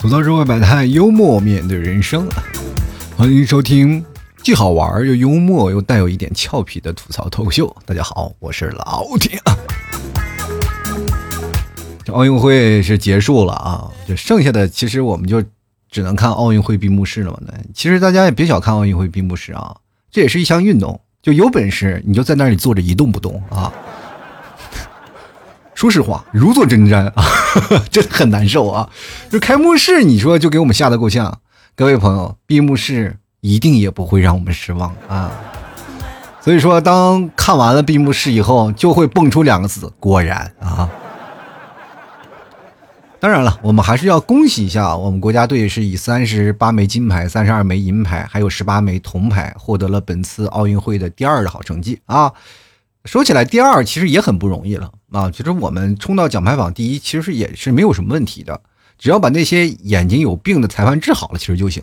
[0.00, 2.26] 吐槽社会百态，幽默面对人生。
[3.16, 4.04] 欢迎收听
[4.42, 7.76] 既好玩又幽默又带有一点俏皮的吐槽脱口秀。
[7.86, 9.40] 大家好，我是老铁。
[12.12, 15.42] 奥运会是结束了啊，就剩下的其实我们就
[15.90, 17.38] 只能看奥运会闭幕式了嘛。
[17.46, 19.76] 那其实大家也别小看奥运会闭幕式啊，
[20.10, 23.72] 这也是一项运动，就有本事你就在那里坐着一动不动啊。
[25.74, 27.24] 说实话，如坐针毡啊，
[27.88, 28.90] 真的很难受啊。
[29.30, 31.38] 就开幕式，你说就给我们吓得够呛。
[31.76, 35.30] 各位朋友，闭幕式一定也不会让我们失望啊。
[36.40, 40.90] 所以说，当看完了闭幕式以后，就会蹦出两个字：果然啊。
[43.20, 52.32] 当然了，我们还是要恭喜一下我们国家队，是以三十八枚金牌、三十二枚银牌，还有十八枚铜牌，获得了本次奥运会的第二的好成绩啊。
[53.04, 55.30] 说起来，第二其实也很不容易了啊！
[55.30, 58.60] 其实我们冲到奖牌榜第一，其实也是没有什么问题的，
[58.98, 61.82] 只要把那些眼睛有病的裁判治好了，其实就行。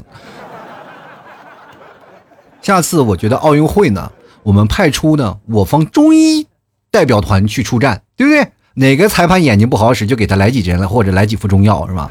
[2.62, 4.12] 下次我觉得奥运会呢，
[4.44, 6.48] 我们派出呢我方中医
[6.92, 8.52] 代表团去出战，对不对？
[8.76, 12.10] 哪个裁判眼睛不好使，就给他来几针了，或者来几副中药，是吧？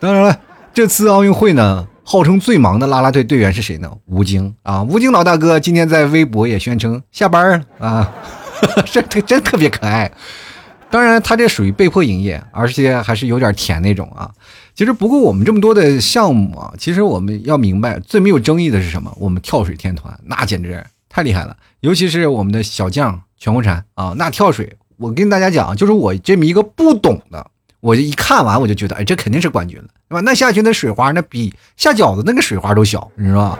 [0.00, 0.38] 当然了，
[0.74, 1.86] 这次奥运会呢。
[2.10, 3.92] 号称最忙的啦啦队队员是谁呢？
[4.06, 8.14] 吴京啊，吴京老大哥今天在微博也宣称下班了啊，
[8.90, 10.10] 这这真特别可爱。
[10.88, 14.30] 当然，他这属于被迫营业，而且还是有点甜那种啊。
[14.74, 19.14] 其实，不过我们这么多的项目啊，其实我们要明白，最没有争议的是什么？
[19.20, 27.50] 我们跳水天团那简直太厉害了，尤其是我们的小将全红婵啊，那跳水，我跟大家讲，就是我这么一个不懂的。
[27.80, 30.20] 我一看完，我就觉得，哎，这肯定是冠军了，对吧？
[30.22, 33.58] 那下去那水花，那比下饺子那个水花都小，你知道吧？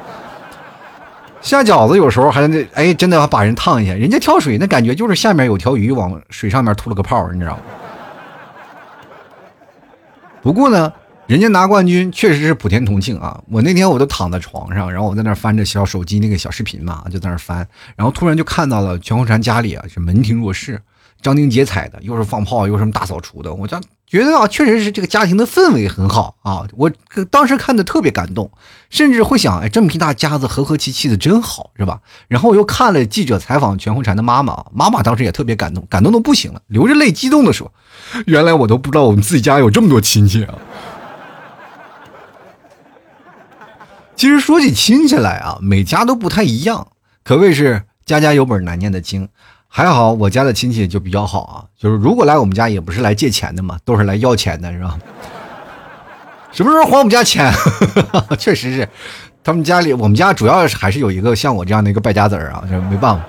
[1.41, 3.93] 下饺子有时候还那，哎，真的要把人烫一下。
[3.93, 7.62] 人家跳水那感觉就是下面有条鱼往水上面吐了个泡，你知道吗？
[10.43, 10.93] 不过呢，
[11.28, 13.39] 人家拿冠军确实是普天同庆啊！
[13.50, 20.81] 我那天我都躺在床上，然后我在那翻着小手机那个小视频嘛，就在那翻，然后突然就看到了全红婵家里啊是门庭若市。
[21.21, 26.65] 张灯结彩的，又是放炮，又什么大扫除的，我这觉得啊，确实是这个家庭的氛围很好啊。
[26.75, 26.91] 我
[27.28, 28.50] 当时看的特别感动，
[28.88, 32.00] 甚至会想，哎，这么一大家子和和气气的真好，是吧？
[32.28, 37.71] 然后我又看了记者采访全红婵的妈妈，妈妈当时也特别感动，感动的不行了，流着泪激动的说
[38.27, 40.55] ：“原来我都不知道我们自己家有这么多亲戚啊。”
[44.19, 46.89] 其实说起亲戚来啊，每家都不太一样，
[47.23, 49.29] 可谓是家家有本难念的经。
[49.69, 54.99] 还好我家的亲戚就比较好啊，就是如果来我们家也不是来借钱的嘛，都是来要钱的，是吧？
[56.51, 57.53] 什么时候还我们家钱？
[58.41, 58.89] 确实是，
[59.45, 63.25] 他们家里我们家主要还是有一个像我这样的一个败家子儿啊，这没办法。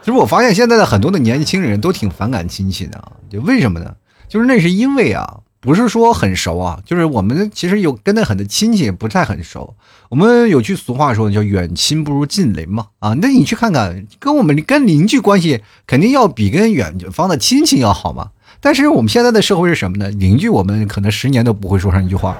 [0.00, 3.92] 其实我发现现在的很多的年轻人都挺反感亲戚的啊，就为什么呢？
[4.28, 5.40] 就是那是因为啊。
[5.62, 9.76] 不是说很熟啊，就是我们其实有跟那很多亲戚不太很熟。
[10.08, 18.30] 我们有句俗话说叫远亲不如近邻嘛，啊，那你去看看，跟我们跟邻居关系肯定要比跟远方的亲戚要好嘛。
[18.60, 20.08] 但是我们现在的社会是什么呢？
[20.10, 22.36] 邻居我们可能十年都不会说上一句话，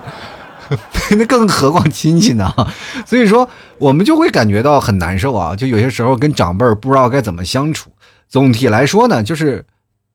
[1.17, 2.53] 那更何况亲戚呢？
[3.07, 7.89] 所以说我们就会感觉到很难受啊，就有些时候跟长辈不知道该怎么相处。
[8.29, 9.65] 总体来说呢，就是。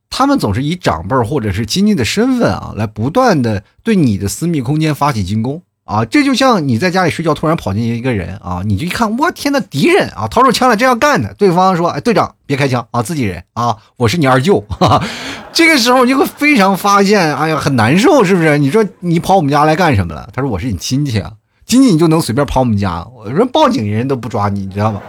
[0.10, 6.04] 他们总是以长辈或者是亲戚的身份啊，来不断的对你的私密空间发起进攻啊！
[6.06, 11.34] 这就像你在家里睡觉，突然跑进一个人啊，你就一看，我天呐，敌人啊，掏出枪来这样干的。
[11.36, 14.66] 对方说：“哎，队长，别开枪啊，自己人啊，我是你二舅。
[15.54, 18.58] ”这个时候你会非常发现，哎呀，很难受，是不是？
[18.58, 20.30] 你说你跑我们家来干什么了？
[20.34, 21.32] 他说：“我是你亲戚啊，
[21.66, 25.02] 亲戚你就能随便跑我们家？”我说：“报警人都不抓你，你知道吗？”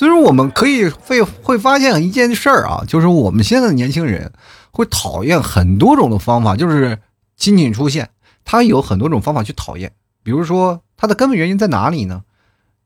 [0.00, 4.32] 所以说，我们可以会会发现一件事儿啊，就是我们现在的年轻人
[4.70, 6.98] 会讨厌很多种的方法，就是
[7.36, 8.08] 亲戚出现，
[8.42, 9.92] 他有很多种方法去讨厌。
[10.22, 12.22] 比如说，他的根本原因在哪里呢？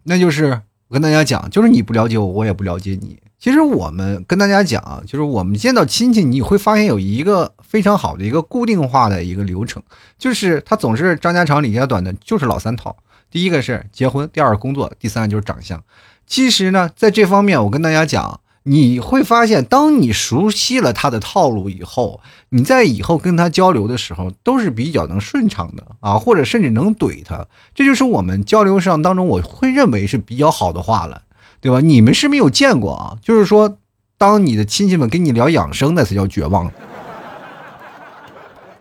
[0.02, 3.20] 那就是我跟大家讲，就是你不了解我，我也不了解你。
[3.38, 9.81] 其实我们跟大家讲，就是我们见到亲戚，你会发现有一个非常好的一个固定化的一个流程，
[10.19, 12.96] 就是他总是张家长李家短的，就是老三套。
[13.31, 15.81] 第一个是结婚，第二工作，第三就是长相。
[16.26, 27.47] 其实呢，在这方面，我跟大家讲，你会发现，当你熟悉了他的套路以后，你在以后跟他交流的时候，都是比较能顺畅的啊，或者甚至能怼他。
[27.75, 31.23] 这就是我们交流上当中，我会认为是比较好的话了，
[31.61, 31.81] 对吧？
[31.81, 33.77] 你们是没有见过啊，就是说，
[34.17, 36.70] 当你的亲戚们跟你聊养生，那才叫绝望。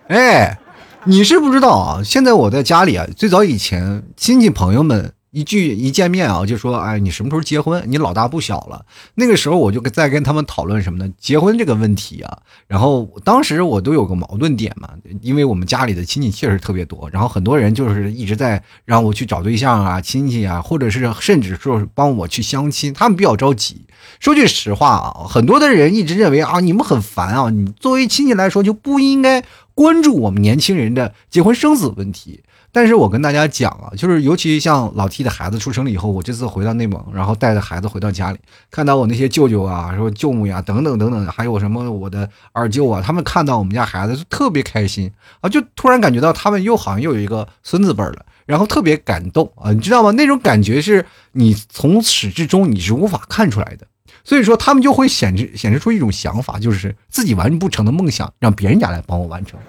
[0.07, 0.60] 哎，
[1.06, 2.01] 你是不知道啊！
[2.04, 5.13] 现在我在家里啊，最早以前亲戚朋友们。
[5.33, 7.83] 一句一见面啊，就说哎，你什么时候结婚？
[7.88, 8.85] 你老大不小了。
[9.15, 11.12] 那个时候我就在跟他们讨论什么呢？
[11.18, 12.38] 结婚这个问题啊。
[12.68, 14.89] 然后当时我都有个矛盾点嘛，
[15.21, 23.88] 因为我们家里的亲戚确实特别多，然后很多人就是一直在让我去找对象啊，亲戚啊，或者是甚至说帮我去相亲，他们比较着急。
[24.19, 29.44] 说句实话啊，很多的人一直认为啊，你们很烦啊，你作为亲戚来说就不应该
[29.74, 32.44] 关注我们年轻人的结婚生子问题。
[32.74, 38.40] 但是我跟大家讲啊，就是尤其像老 T 的孩子出生了以后，我这次回到内蒙，然后带着孩子回到家里，
[38.72, 45.12] 看到我那些舅舅啊、说舅母呀等等等等，还有什么我的二舅啊，他们看到我们家孩子就特别开心
[45.42, 50.10] 啊，就突然感觉到他们又好像又有一个孙子辈了，然后特别感动啊，你知道吗？
[50.10, 53.86] 那种感觉是你从始至终你是无法看出来的，
[54.24, 59.60] 所以说他们就会显示显示出一种想法，就是自己完不成的梦想，让别人家来帮我完成。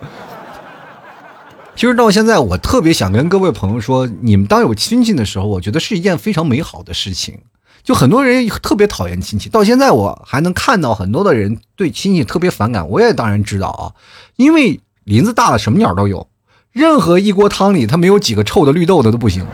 [1.76, 7.38] 其实到现在，我特别想跟各位朋友说，你们当有亲戚的时候，我觉得是一件非常美好的事情。
[7.82, 12.88] 就很多人特别讨厌亲戚，到现在我还能看到很多的人对亲戚特别反感。
[12.88, 13.92] 我也当然知道啊，
[14.36, 16.26] 因为林子大了，什么鸟都有，
[16.72, 19.46] 任何一锅汤里，它没有几个臭的绿豆的都不行，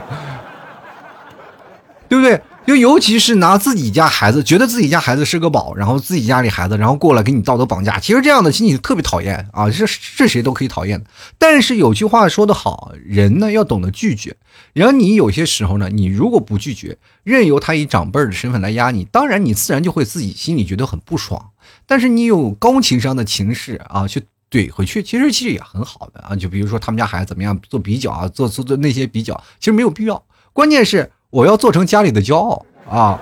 [2.08, 2.40] 对不对？
[2.70, 7.98] 就尤其是拿自己家孩子，觉得自己家孩子是个宝，然后自己家里孩子，然后过来给你道德绑架。
[7.98, 11.10] 其实这样的亲戚特别讨厌啊，是是谁都可以讨厌的。
[11.36, 14.36] 但是有句话说得好，人呢要懂得拒绝。
[14.72, 21.50] 然后你有些时候呢，你如果不拒绝，任由他以长辈的身份来压你，当然你自然就会自己心里觉得很不爽。
[21.88, 26.36] 但是你有高情商的情势啊，去怼回去，其实其实也很好的啊。
[26.36, 30.22] 就比如说他们家孩子怎么样做比较啊，做做做那些比较，其实没有必要。
[30.52, 31.10] 关键是。
[31.30, 33.20] 我要做成家里的骄傲啊！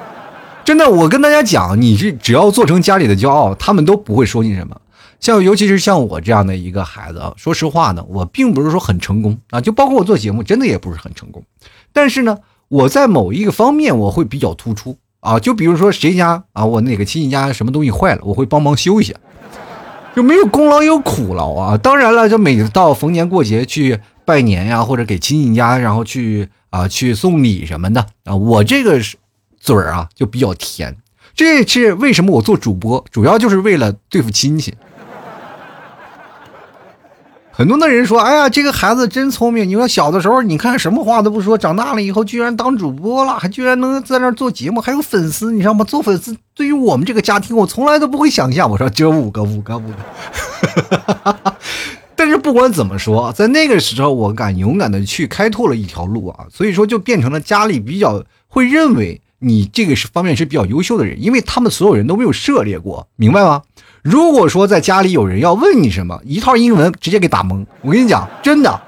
[0.64, 4.76] 真的，我跟大家讲，你是只要做成家里的骄傲，他们都不会说你什么。
[5.20, 11.42] 像尤其是像我这样的一个孩子啊，说实话呢，我并不是说很成功啊，就包括我做节目，真的也不是很成功。
[11.92, 12.38] 但是呢，
[12.68, 19.14] 我在某一个方面我会比较突出啊，就比如说谁家啊，我哪个亲戚家什么东西坏了，我会帮忙修一下，
[20.14, 21.76] 就没有功劳有苦劳啊。
[21.76, 23.98] 当然了，就每到逢年过节去
[24.28, 26.50] 拜年呀，或者给亲戚家，然后去。
[26.70, 29.00] 啊，去送礼什么的啊，我这个
[29.58, 30.94] 嘴儿啊就比较甜。
[31.34, 34.74] 这是为什么我做主播，主要就是为了对付亲戚。
[37.50, 39.66] 很多的人说，哎呀，这个孩子真聪明。
[39.66, 45.86] 你说小的时候，你看什么话都不说，长大了以后居然当主播了，还居然能在那做节目，还有粉丝，你知道吗？
[45.86, 48.70] 做粉丝对于我们这个家庭，我从来都不会想象。
[48.70, 49.96] 我说只有五个，五个，五个。
[52.18, 63.62] 但是不管怎么说，在那个时候，我敢勇敢的去开拓了一条路啊，所以说就变成了家里比较会认为你这个是方面是比较优秀的人，因为他们所有人都没有涉猎过，明白吗？
[64.02, 67.64] 如果说在家里有人要问你什么，一套英文直接给打懵。
[67.82, 68.80] 我跟你讲，真的，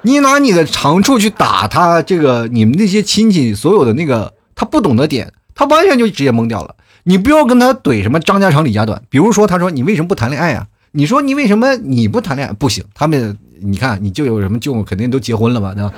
[0.00, 6.76] 你拿你的长处去打他，这个你们那些亲戚所有的那个他不懂的点，他完全就直接懵掉了。
[7.02, 10.66] 你不要跟他怼什么张家长李家短，比如说他说你为什么不谈恋爱呀？
[10.96, 12.84] 你说你为什么你不谈恋爱不行？
[12.94, 15.74] 他们你看你就有什么舅肯定都结婚了吧？
[15.74, 15.92] 对吧？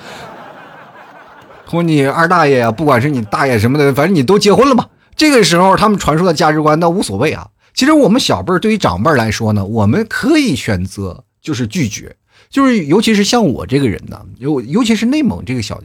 [1.66, 4.86] 或你二大爷呀，不管是你大爷什么的，反正你都结婚了嘛。
[5.14, 7.46] 这个时候他们传输的价值观那无所谓啊。
[7.74, 12.16] 其实我们小辈儿对于长辈来说呢，我们可以选择就是拒绝，
[12.48, 15.78] 就是尤其是像我这个人呢，尤尤其是内蒙这个小。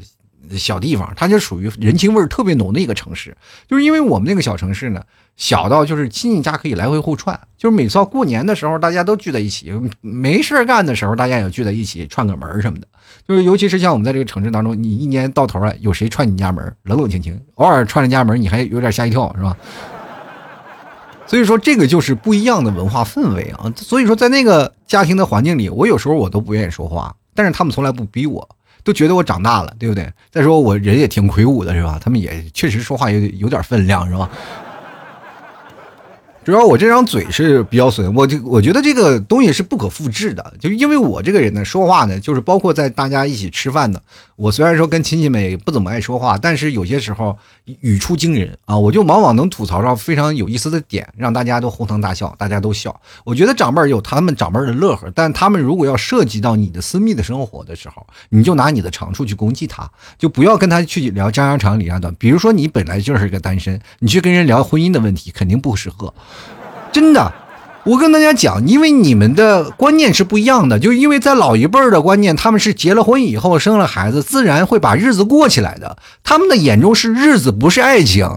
[0.58, 3.36] 小地方，它就属于人情味特别浓的一个城市，
[3.68, 5.02] 就是因为我们那个小城市呢，
[5.38, 12.88] 小到就是亲戚家可以来回互串，就是每次到过年的时候，大家都聚在一起，没事干的时候，大家也聚在一起串个门什么的。
[13.28, 16.76] 就是尤其是像我们在这个城市当中，你一年到头了，有谁串你家门？
[16.84, 19.56] 冷冷清清，偶尔串人家门，你还有点吓一跳，是吧？
[21.28, 23.72] 所以说，这个就是不一样的文化氛围啊。
[23.78, 28.50] 所以说，在那个家庭的环境里，我有时候我都不愿意说话，但是他们从来不逼我。
[28.84, 30.12] 都觉得我长大了，对不对？
[30.30, 32.00] 再说我人也挺魁梧的，是吧？
[32.02, 34.30] 他们也确实说话有有点分量，是吧？
[36.44, 44.02] 主要我这张嘴是比较损，我就我觉得这个东西是不可复制的，就因为我这个人呢，说话呢，就是包括在大家一起吃饭的，
[44.36, 47.38] 我虽然说跟亲戚们也不怎么爱说话，但是有些时候
[47.82, 53.00] 语出惊人啊，我就往往能吐槽上非常有意思的点，让大家都哄堂大笑，大家都笑。
[53.24, 62.12] 我觉得长辈有他们长辈的乐呵，但他们如果要涉及到你的私密的生活的时候，你就拿你的长处去攻击他，就不要跟他去聊家长里长短。
[62.16, 66.12] 比如说你本来就是一个单身，你去跟人聊婚姻的问题，肯定不适合。
[66.92, 67.32] 真的，
[67.84, 75.98] 我跟大家讲，因为你们的观念是不一样的，就因为在老一辈儿的观念，他们是结了婚以后生了孩子，自然会把日子过起来的。
[76.24, 78.30] 他们的眼中是日子，不是爱情。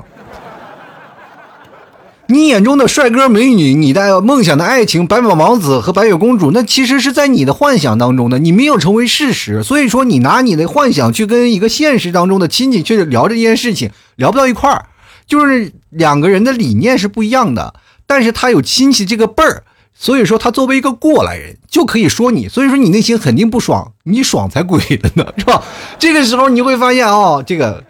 [2.29, 9.63] 你眼中的帅哥美女，你的梦想的爱情，白马王子和白雪公主，那其实是在你的幻想当中的，你没有成为事实。
[9.63, 14.87] 所以说，你拿你的幻想去跟一个现实当中的亲戚去聊这件事情，聊不到一块儿，
[15.27, 17.75] 就是两个人的理念是不一样的。
[18.07, 19.63] 但是他有亲戚这个辈儿，
[19.95, 25.63] 所以说他作为一个过来人就可以说你，所以说你内心肯定不爽，你爽才鬼了呢， 是吧？
[25.99, 27.83] 这个时候你会发现哦，这个。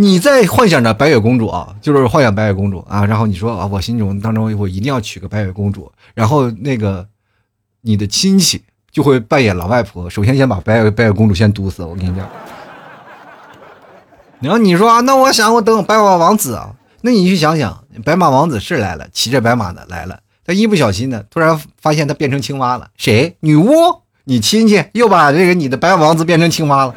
[0.00, 7.04] 你在幻想着白雪公主啊，就是幻想白雪公主啊，然后你说啊，我心中当中我一定要娶个白雪公主，然后那个
[7.80, 12.24] 你的亲戚就会扮演老外婆，首先先把白雪白雪公主先毒死，我跟你讲。
[14.38, 16.70] 然后你说啊，那我想我等白马王子啊，
[17.08, 23.34] 那你去想想，白马王子是来了，骑着白马的来了，他一不小心呢，突然发现他变成青蛙了，谁？
[23.40, 23.72] 女巫？
[24.24, 26.94] 你亲戚又把这个你的白马王子变成青蛙了。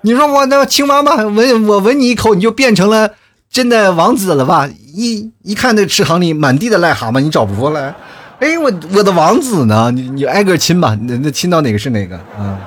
[0.00, 3.10] 你说我那青蛙嘛，闻我闻你一口，你就变成了
[3.50, 4.66] 真的王子了吧？
[4.94, 7.94] 一一看那池塘里满地的癞蛤蟆，你找不过来。
[8.40, 9.90] 哎，我我的王子呢？
[9.90, 12.58] 你你挨个亲吧，那那亲到哪个是哪个啊？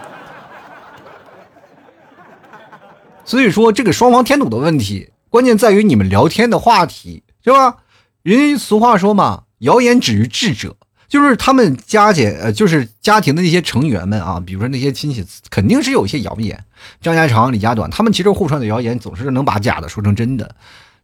[3.27, 7.77] 所以说这个双方添堵的问题，关键在于你们聊天的话题，是吧？
[8.23, 10.75] 人俗话说嘛，谣言止于智者。
[11.09, 16.61] 就是他们家姐，呃，就是家庭的那些成员们啊，比如说那些亲戚，肯定是有一些谣言。
[17.01, 20.53] 张家长、李家短，他们其实互传的谣言总是能把假的说成真的。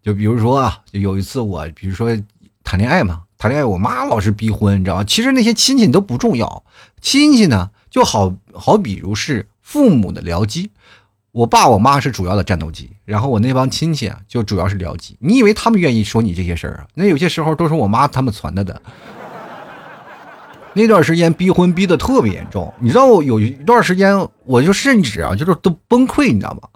[0.02, 2.10] 就比如说啊，就有一次我，比如说
[2.64, 5.04] 谈恋爱嘛，谈恋爱，我妈老是逼婚，你知道吗？
[5.06, 6.64] 其实那些亲戚都不重要，
[7.02, 10.72] 亲戚呢就好好比如是父母的僚机，
[11.34, 15.18] 我爸我妈是主要的战斗机，然后我那帮亲戚啊就主要是僚机。
[15.20, 16.86] 你以为他们愿意说你这些事儿啊？
[16.94, 18.80] 那有些时候都是我妈他们传的的。
[20.74, 26.70] 那段时间逼婚逼的特别严重，你知道我有一段时间我就甚至啊就是都崩溃，你知道吗？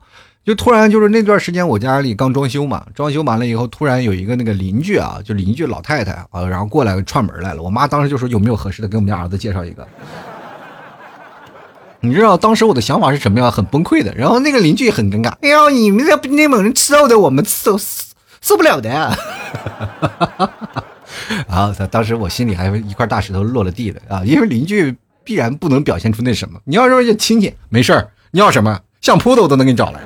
[0.44, 7.62] 就突然就是那段时间我家里刚装修嘛，装修完了以后突然有一个那个邻居啊，就邻居老太太啊，然后过来串门来了。
[7.62, 9.88] 我妈当时就说有没有合适的给我们家儿子介绍一个。
[12.02, 13.52] 你知道当时我的想法是什么样？
[13.52, 14.14] 很崩溃的。
[14.16, 17.78] 然后那个邻居也很尴尬，哎呀，你们这内蒙人吃肉的，我们受
[18.40, 18.90] 受不了的。
[21.48, 24.24] 然后他当时我心里还有一块大石头落了地了啊！
[24.24, 26.60] 因为邻居必然不能表现出那什么。
[26.66, 30.00] 你要说亲戚没事儿，你要什么相扑的我都能给你找来。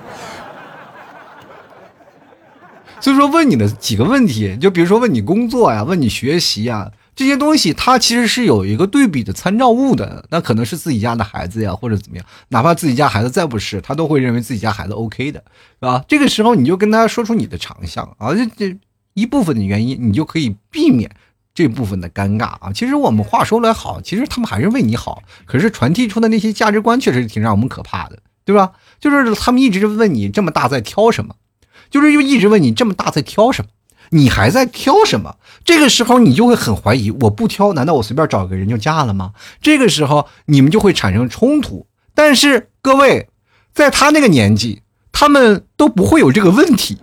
[3.00, 6.90] 所以说问你的几个问题，就比如说问你工作呀，问你学习呀
[7.22, 10.26] 这些东西，它其实是有一个对比的参照物的。
[10.32, 15.40] 那可能是自己家的孩子呀，或者怎么样，哪怕自己家孩子再不是，他都会认为自己家孩子 OK 的，
[15.80, 16.04] 是吧？
[16.08, 18.78] 这个时候你就跟他说出你的长项啊，这这。
[19.14, 21.12] 一部分的原因，你就可以避免
[21.54, 22.72] 这部分的尴尬啊。
[22.74, 28.72] 其实我们话说来好，其实他们还是为你好，可是传递出的那些价值观确实挺让我们可怕的，对吧？
[29.02, 31.36] 就是他们一直问你这么大在挑什么，
[31.90, 33.70] 就是又一直问你这么大在挑什么，
[34.14, 35.36] 你还在挑什么？
[35.66, 39.32] 这个时候你就会很怀疑，我不挑，难道我随便找个人就嫁了吗？
[39.62, 41.88] 这个时候你们就会产生冲突。
[42.14, 43.30] 但是各位，
[43.74, 47.00] 在他那个年纪，他们都不会有这个问题。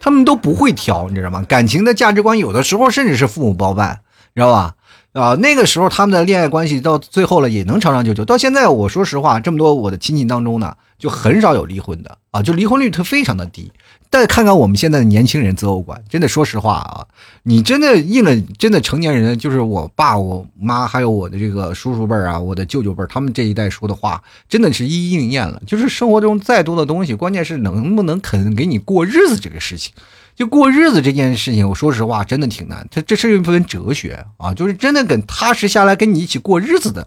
[0.00, 1.44] 他们都不会挑，你知道吗？
[1.46, 4.00] 感情的价值观有的时候甚至是父母包办，
[4.34, 4.74] 知道吧？
[5.12, 8.24] 啊，那个时候他们的恋爱关系到最后了也能长长久久。
[8.24, 13.72] 到现在，我说实话，这么多我的亲戚当中呢，就很少有离婚的啊，就离婚率特非常的低。
[14.10, 17.06] 再看看我们现在的年轻人择偶观，真的说实话啊，
[17.42, 25.60] 你真的应了，真的成年人就是我爸、我妈还有我的这个叔叔辈儿啊，我的舅舅辈儿，他们这一代说的话，真的是一一应验了。
[25.66, 29.92] 就是生活中再多的东西，关键是能不能肯给你过日子这个事情。
[30.38, 32.86] 就过日子这件事情，我说实话，真的挺难。
[32.92, 37.04] 它这是一门哲学啊，就是真的跟踏实下来跟你一起过日子的，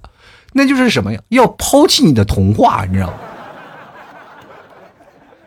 [0.51, 1.21] 那就是什么呀？
[1.29, 3.13] 要抛弃你的童话，你知道吗？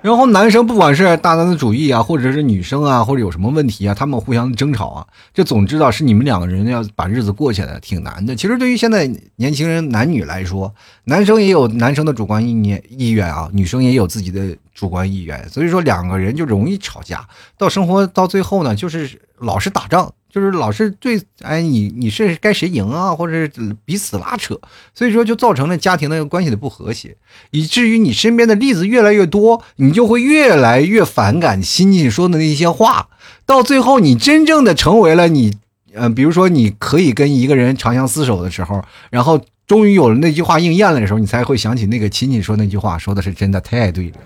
[0.05, 8.37] 然后男生不管是大男子主义啊，或者是女生啊，或者有什么问题啊，他们互相争吵啊，就总知道是你们两个人要把日子过起来，挺难的。
[8.37, 20.13] 其实对于现在年轻人男女来说，男生也有男生的主观意念意愿啊，女生也有自己的主观意愿，所以说两个人就容易吵架，到生活到最后呢，就是老是打仗。
[20.35, 23.49] 就是老是对，哎，你你是该谁赢啊，或者是
[23.85, 24.59] 彼此拉扯，
[24.93, 27.17] 所以说就造成了家庭的关系的不和谐，
[27.53, 33.11] 以至于你身边的例子越来越多，你就会越来越反感亲戚说的那些话，
[33.47, 35.57] 到最后你真正的成为了你，
[35.93, 44.17] 嗯，比如说你可以跟一个人长相厮守的时候，然后终于有了那句话应验了的时候，你才会想起那个亲戚说那句话，说的是真的，太对了。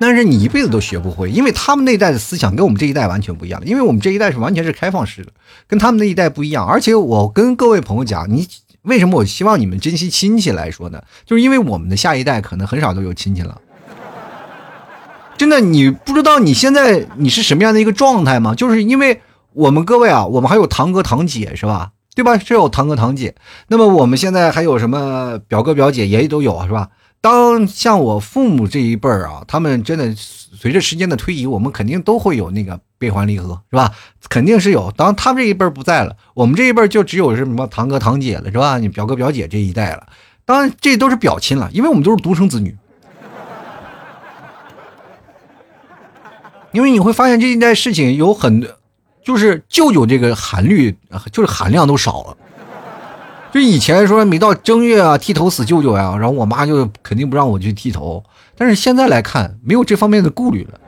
[0.00, 3.60] 但是你一辈子都学不会，因为他们那一代的思想跟我们这一代完全不一样。
[3.64, 5.32] 因为我们这一代是完全是开放式的，
[5.66, 6.64] 跟他们那一代不一样。
[6.66, 8.46] 而且我跟各位朋友讲，你
[8.82, 11.02] 为什么我希望你们珍惜亲戚来说呢？
[11.26, 13.60] 就是因为我们的下一代可能很少都有亲戚了。
[15.36, 18.54] 真的，你不知道你现在你是什么样的一个状态吗？
[18.54, 19.20] 就是因为
[19.52, 21.90] 我们各位啊，我们还有堂哥堂姐是吧？
[22.14, 22.36] 对吧？
[22.38, 23.34] 是有堂哥堂姐。
[23.68, 26.88] 那么我们现在还有什么表哥表姐也都有是吧？
[27.20, 33.92] 当像我父母这一辈儿啊，他们真的随着时间的推移，我们肯定都会有那个悲欢离合是吧？
[34.28, 34.92] 肯定是有。
[34.92, 38.78] 当他们这一辈儿不在了，我们这一辈儿就只有什么堂哥堂姐了是吧？
[38.78, 40.06] 你表哥表姐这一代了。
[40.44, 42.76] 当然这都是表亲了，因为我们都是独生子女。
[46.72, 48.68] 因为你会发现这一代事情有很，
[49.24, 50.96] 就是舅舅这个含率，
[51.32, 52.36] 就是含量都少了。
[53.50, 58.22] 就以前说每到正月啊，剃头死舅舅呀，然后我妈就肯定不让我去剃头。
[58.56, 60.80] 但是现在来看，没有这方面的顾虑了，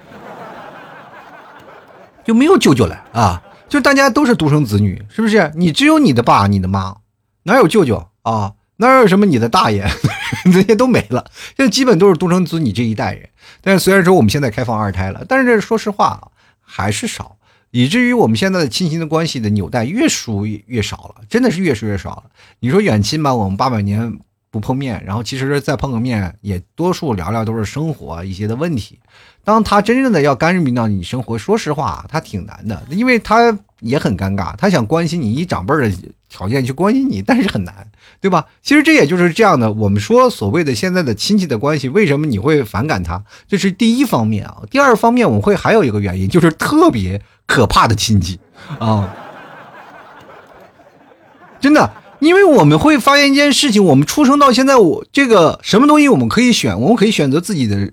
[2.25, 3.43] 就没有舅舅了啊！
[3.69, 5.52] 就大家都是独生子女，是不是？
[5.55, 6.97] 你只有你的爸、你的妈，
[7.45, 8.52] 哪有舅舅啊？
[8.76, 9.88] 哪有什么你的大爷？
[10.52, 11.25] 这些都没了，
[11.57, 13.29] 现在基本都是独生子女这一代人。
[13.61, 17.37] 但是虽然说我们现在开放二胎了，但是说实话还是少，
[17.70, 22.24] 以至于我们现在的亲情的关系的纽带越疏越少了，真的是越疏越少了。
[22.60, 24.18] 你说远亲吧，我们八百年
[24.50, 28.98] 不碰面，然后其实再碰个面，也多数聊聊都是生活一些的问题。
[29.44, 35.90] 当他真正的要干预到你生活，说实话，他挺难的，因为他也很尴尬，他想关心你，以长辈的
[36.28, 37.88] 条件去关心你，但是很难，
[38.20, 38.46] 对吧？
[38.60, 39.72] 其实这也就是这样的。
[39.72, 43.24] 我们说所谓的现在的亲戚的关系，为什么你会反感他？
[43.48, 44.62] 这是第一方面啊。
[44.70, 47.20] 第二方面，我会还有一个原因，就是特别
[47.50, 48.38] 可怕的亲戚
[48.78, 49.12] 啊，
[51.61, 51.90] 真的，
[52.21, 57.90] 因为我们会发现一件事情：我们出生到现在，我这个什么东西我们可以选，我们可以选择自己的。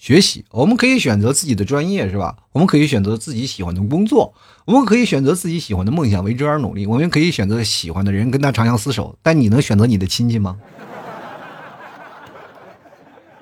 [0.00, 2.34] 学习，我们可以选择自己的专业，是吧？
[2.52, 4.32] 我们可以选择自己喜欢的工作，
[4.64, 6.86] 我们可以选择自己喜欢的梦想，为之而努力。
[6.86, 9.14] 我们可以选择喜欢的人，跟他长相厮守。
[9.22, 10.56] 但你能选择你的亲戚吗？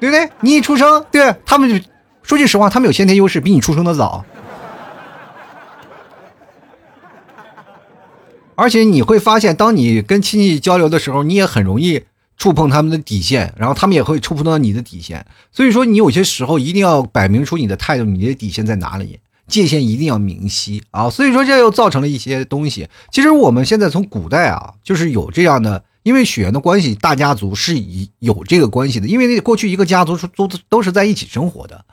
[0.01, 0.29] 对不对？
[0.41, 1.89] 你一出生，对他们就
[2.25, 4.25] 说句实话，他们有先天优势，比你出生的早。
[8.59, 12.03] 而且你会发现，当你跟亲戚交流的时候，你也很容易。
[12.41, 15.27] 触碰他们的底线，然后他们也会触碰到你的底线。
[15.51, 19.19] 所以说，你有些时候一定要摆明出你的态度，你的底线在哪里，
[19.49, 21.11] 界限一定要明晰啊。
[21.11, 22.87] 所以说，这又造成了一些东西。
[23.11, 29.09] 其实我们现在从古代啊，就是有这样的，因为血缘的关系，大家族是以有这个关系的。
[29.09, 31.85] 因为那过去一个家族是都都是在一起生活的，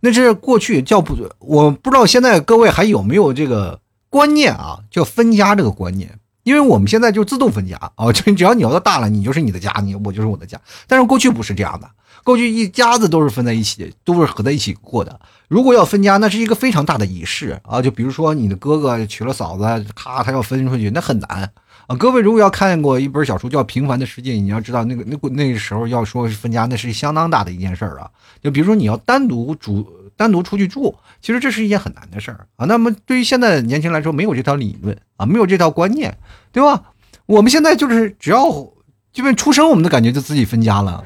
[0.00, 3.78] 那是过去叫不，我不知道现在各位还有没有这个
[4.12, 6.18] 观念啊，叫分家这个观念。
[6.42, 10.60] 因为我们现在就自动分家啊，就只要你要大了，你就是你的家，你我就是我的家。
[10.86, 11.88] 但是过去不是这样的，
[12.24, 15.18] 过去一家子都是分在一起，都是合在一起过的。
[15.48, 17.80] 如果要分家，那是一个非常大的仪式啊。
[17.80, 21.50] 就比如说你的哥哥娶了嫂子，咔，他要分出去，那很难
[21.86, 21.96] 啊。
[21.96, 28.10] 各位如果要看过一本小说叫《平凡的世界》，你要知道那个那那时候要说是分家，那是相当大的一件事儿啊。
[28.42, 29.88] 就比如说你要单独主。
[30.22, 32.66] 单独出去住，其实这是一件很难的事儿啊。
[32.66, 36.16] 那么对于现在年轻人来说，没有这套理论啊，没有这套观念，
[36.52, 36.92] 对吧？
[37.26, 38.68] 我们现在就是只要
[39.12, 41.02] 基本出生，我们的感觉就自己分家了，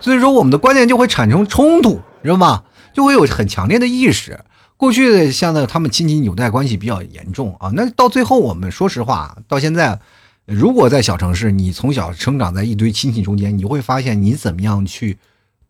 [0.00, 2.64] 所以说我们的观念就会产生冲突，知道吗？
[2.94, 4.40] 就会有很强烈的意识。
[4.78, 7.70] 过去的像呢，他们亲戚纽带关系比较严重啊。
[7.74, 9.98] 那到最后，我们说实话，到现在，
[10.44, 15.18] 如果在小城市，你从小生长在一堆亲戚中间，你会发现你怎么样去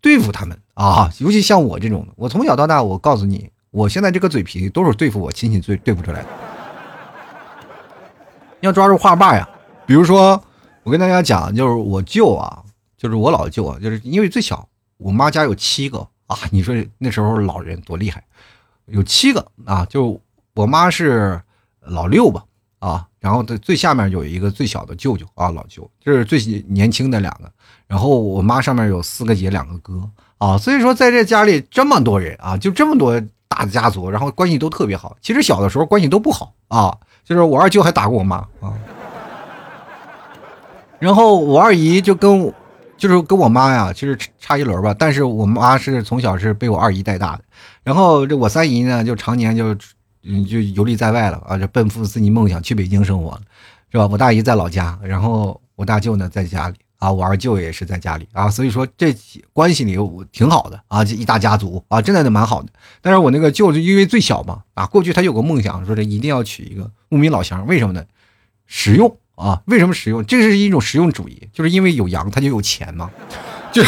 [0.06, 0.56] 对付他们。
[0.74, 6.28] 啊，尤其像我这种，我从小到大，我告诉你，我现在这个嘴皮都是对付我亲戚最对付出来的。
[8.60, 9.48] 要抓住话把呀，
[9.84, 10.40] 比如说，
[10.84, 12.62] 我跟大家讲，就是我舅啊，
[12.96, 18.22] 就是我老舅啊，就是因为最小，我妈家有七个啊，你说那时候老人多厉害，
[18.84, 20.20] 有七个啊，就
[20.54, 21.40] 我妈是
[21.80, 22.44] 老六吧，
[22.78, 26.38] 啊，然后最最下面有一个最小的舅舅啊，老舅，这是最
[26.68, 27.50] 年轻的两个，
[27.86, 30.08] 然后我妈上面有四个姐，两个哥。
[30.38, 33.18] 啊，所以说在这家里这么多人啊，就这么多
[33.48, 35.16] 大的家族，然后关系都特别好。
[35.22, 36.94] 其实小的时候关系都不好啊，
[37.24, 38.74] 就是我二舅还打过我妈啊。
[40.98, 42.52] 然后我二姨就跟，
[42.98, 44.94] 就是跟我妈呀，其实差一轮吧。
[44.98, 47.42] 但是我妈是从小是被我二姨带大的。
[47.82, 49.74] 然后这我三姨呢，就常年就，
[50.22, 53.40] 嗯，就游历在外了啊，就奔赴自己梦想去北京生活了，
[53.90, 54.06] 是吧？
[54.06, 56.76] 我大姨在老家，然后我大舅呢在家里。
[56.98, 59.14] 啊，我二舅也是在家里啊，所以说这
[59.52, 62.68] 关系里我挺好的啊，这一大家族啊，真的蛮好的。
[63.00, 68.04] 但是我那个舅舅因为最小嘛，啊，过去他有个梦想，说这一定要娶一个牧民老乡，为什么呢？
[68.66, 70.24] 实用啊，为什么实用？
[70.26, 73.10] 这是一种实用主义，就是因为有羊他就有钱嘛，
[73.72, 73.82] 就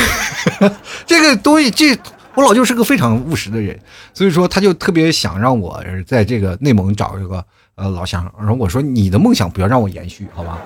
[1.06, 1.98] 这个东西，这
[2.34, 3.76] 我老舅是个非常务实的人，
[4.14, 7.44] 所以说他就特别想让我在这个内蒙找一个
[7.74, 10.60] 呃老乡，然后我说你的梦想不要让我延续，好吧？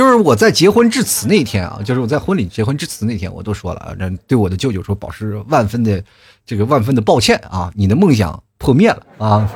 [0.00, 6.02] 就是我在结婚致辞那天啊，就是我在婚礼结婚致辞那天，我都说了，这对我的舅舅说，保持万分的
[6.46, 9.46] 这个万分的抱歉啊，你的梦想破灭了啊，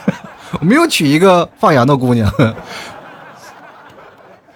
[0.58, 2.32] 我没有娶一个放羊的姑娘，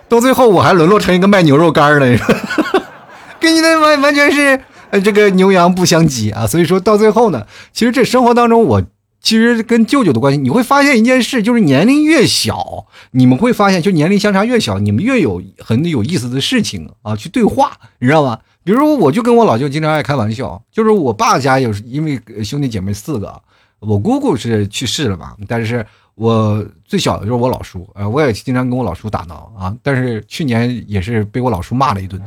[0.09, 2.19] 到最后我还沦落成一个卖牛肉干的，
[3.39, 4.59] 跟你的完完全是
[5.03, 8.83] 这个牛羊不相及啊，所以说到最后呢，其实这生活当中我。
[9.25, 18.39] 其实跟舅舅的关系，你会发现一件事，就是年龄越小，你们会发现，就年龄相差越小，你们越有很有意思的事情啊，去对话，你知道吗？
[18.63, 23.35] 比如说，我就跟我老舅经常爱开玩笑，就是我爸家有，因为兄弟姐妹四个，
[23.81, 25.85] 我姑姑是去世了嘛，但是
[26.15, 32.21] 我最小的就是我老叔，呃，我也经常跟我老叔打闹啊，但是去年也是被我老叔骂了一顿。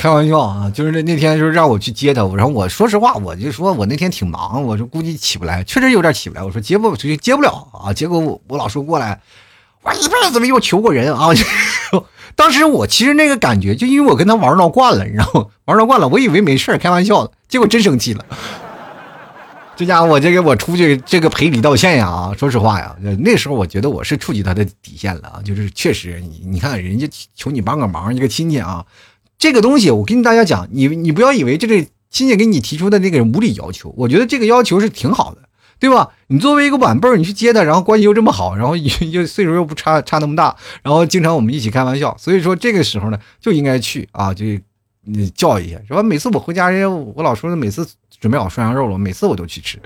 [0.00, 6.42] 开玩笑啊，就是那那天就是让我去接他，然后我说实话，我就说我那天挺忙，我说估计起不来，确实有点起不来。
[6.42, 9.20] 我说接不出去接不了啊，结果我我老叔过来，
[9.82, 11.28] 我一辈子没有求过人啊。
[12.34, 15.46] 当时我其实那个感觉，就因为我跟他玩闹惯了，你知道吗？
[15.66, 18.24] 玩闹惯了，我以为没事开玩笑的，结果真生气了。
[19.76, 22.32] 这家伙，我这个我出去这个赔礼道歉呀啊！
[22.38, 28.82] 说实话呀，那时候我觉得我是触及他的底线了啊，就是确实你你看人家求你帮个忙，一个亲戚啊。
[29.40, 35.40] 这个东西，我跟大家讲，你你不要以为这个亲戚给你提出的那个无理要求，我觉得这个要求是挺好的，
[35.78, 36.10] 对吧？
[36.26, 44.44] 你作为一个晚辈儿，你去接他，然后关系又这么好，然后又 又岁数又不差差那么大，然后经常我们一起开玩笑，所以说这个时候呢，就应该去啊，就
[45.04, 46.02] 你叫一下，是吧？
[46.02, 47.88] 每次我回家，人家我老说，每次
[48.20, 49.78] 准备好涮羊肉了，每次我都去吃，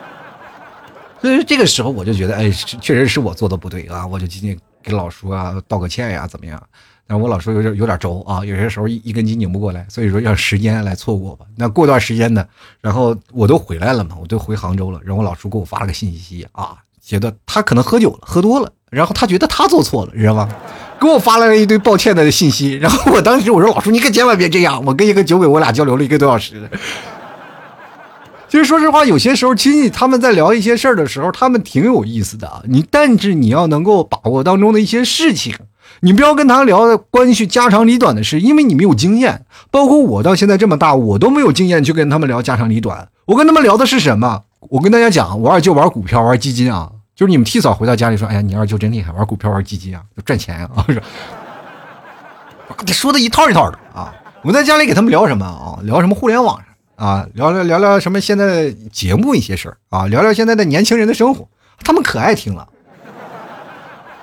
[1.22, 6.62] 所以这个时候我就觉得，哎，确实是我做的不对啊，我就今天给老叔啊道个歉呀，怎么样？
[7.08, 11.46] 但我老说有点有点轴啊，有些时候一一根筋拧不过来，所以说让时间来错过吧。
[11.56, 12.46] 那过段时间呢，
[12.82, 15.00] 然后我都回来了嘛，我都回杭州了。
[15.02, 20.46] 然后我老叔给我发了个信息啊，觉得他可能喝酒了，喝多了，然后他觉得他做错了，你知道吗？
[21.00, 22.74] 给我发来了一堆抱歉的信息。
[22.74, 24.84] 然后我当时我说老叔，你可千万别这样。
[24.84, 26.68] 我跟一个酒鬼，我俩交流了一个多小时。
[28.50, 32.62] 其实说实话，有些时候亲戚他们在聊一些事儿的时候，他们挺有意思的啊。
[32.66, 35.54] 你但是你要能够把握当中的一些事情。
[36.00, 39.44] 你不要跟他聊关系家长里短的事，因为你没有经验。
[39.70, 43.08] 包括我到现在这么大，我都没有经验去跟他们聊家长里短。
[43.26, 44.42] 我跟他们聊的是什么？
[44.70, 51.02] 我跟大家讲，我二舅玩股票、玩基金啊，就是你们提早回到家里说：“哎呀，你二舅真厉害，玩股票、玩基金啊，赚钱啊。”说，
[52.92, 54.12] 说的一套一套的啊。
[54.42, 55.78] 我在家里给他们聊什么啊？
[55.82, 56.60] 聊什么互联网
[56.96, 57.26] 啊？
[57.34, 60.06] 聊聊聊聊什么现在节目一些事儿啊？
[60.06, 61.48] 聊聊现在的年轻人的生活，
[61.84, 62.68] 他们可爱听了。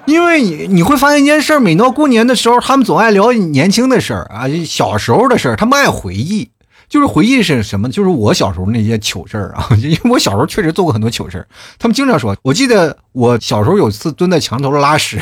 [0.05, 6.49] 因为你你会发现一件事每到过年的时候，他们总爱聊年轻的事儿啊，小时候的事儿，他们爱回忆。
[6.87, 7.89] 就是回忆是什么？
[7.89, 11.47] 就是我小时候那些糗事儿啊， 因为我小时候确实做过很多糗事儿。
[11.79, 15.19] 他们经常说，我记得我小时候有次蹲在墙头拉屎，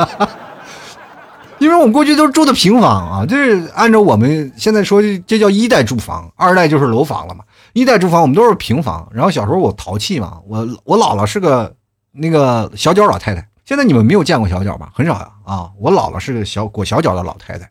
[1.58, 7.42] 因为我们过去都是住的平房啊，就是按照我们现在说，这叫一代住房，二代就是楼房了嘛。
[7.72, 11.74] 一代住房我们都是平房，然后小时候我淘气嘛，我我姥姥是个
[12.12, 13.48] 那个小脚老太太。
[13.64, 14.90] 现在你们没有见过小脚吧？
[14.94, 15.70] 很少呀啊！
[15.78, 17.70] 我姥姥是个小裹小脚的老太太，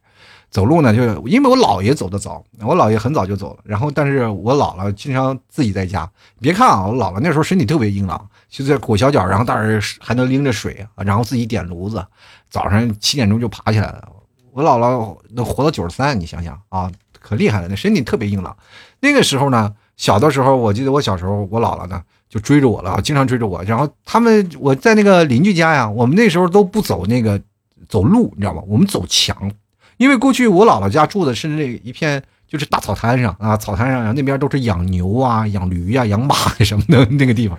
[0.49, 3.59] 走路呢，就是因为我姥爷走的早，我姥爷很早就走了。
[3.63, 6.09] 然后，但是我姥姥经常自己在家。
[6.41, 12.03] 别看啊，我姥姥那时候身体特别硬朗，就在裹小脚，然后大人还能拎着水，然后自己点炉子，
[12.49, 14.09] 早上七点钟就爬起来了。
[14.51, 18.57] 我姥姥能活到九十三，你想想啊，可厉害了，那身体特别硬朗。
[18.99, 22.01] 那个时候呢，小的时候，我记得我小时候，我姥姥呢。
[22.33, 23.61] 就追着我了，经常追着我。
[23.61, 27.39] 然后他们我在那个邻居家呀，我们那时候都不走那个
[27.87, 28.63] 走路，你知道吗？
[28.67, 29.51] 我们走墙，
[29.97, 37.55] 因为过去我姥姥家住的是那一片就是大草滩上啊，草滩上那边都是养牛啊、养驴啊、养马什么的那个地方，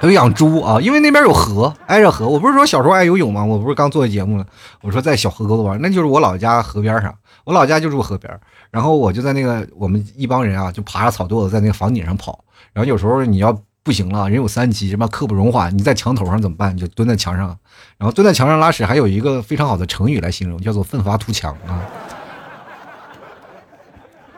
[0.00, 0.80] 还有养猪啊。
[0.80, 2.28] 因为那边有河，挨着河。
[2.28, 3.44] 我不是说小时候爱游泳吗？
[3.44, 4.44] 我不是刚做的节目了，
[4.80, 7.14] 我说在小河沟子玩，那就是我老家河边上，
[7.44, 8.36] 我老家就住河边。
[8.72, 12.44] 然后我就在那个我们一帮人啊，就爬着草垛子在那个房顶上跑。
[12.78, 13.60] 然后有时候你要。
[13.84, 15.74] 不行了，人有三急，什么刻不容缓？
[15.74, 16.76] 你在墙头上怎么办？
[16.76, 17.56] 你就蹲在墙上，
[17.96, 21.80] 然后蹲在墙上拉屎，还有一个非常好的成语来形容，叫做奋发图强啊。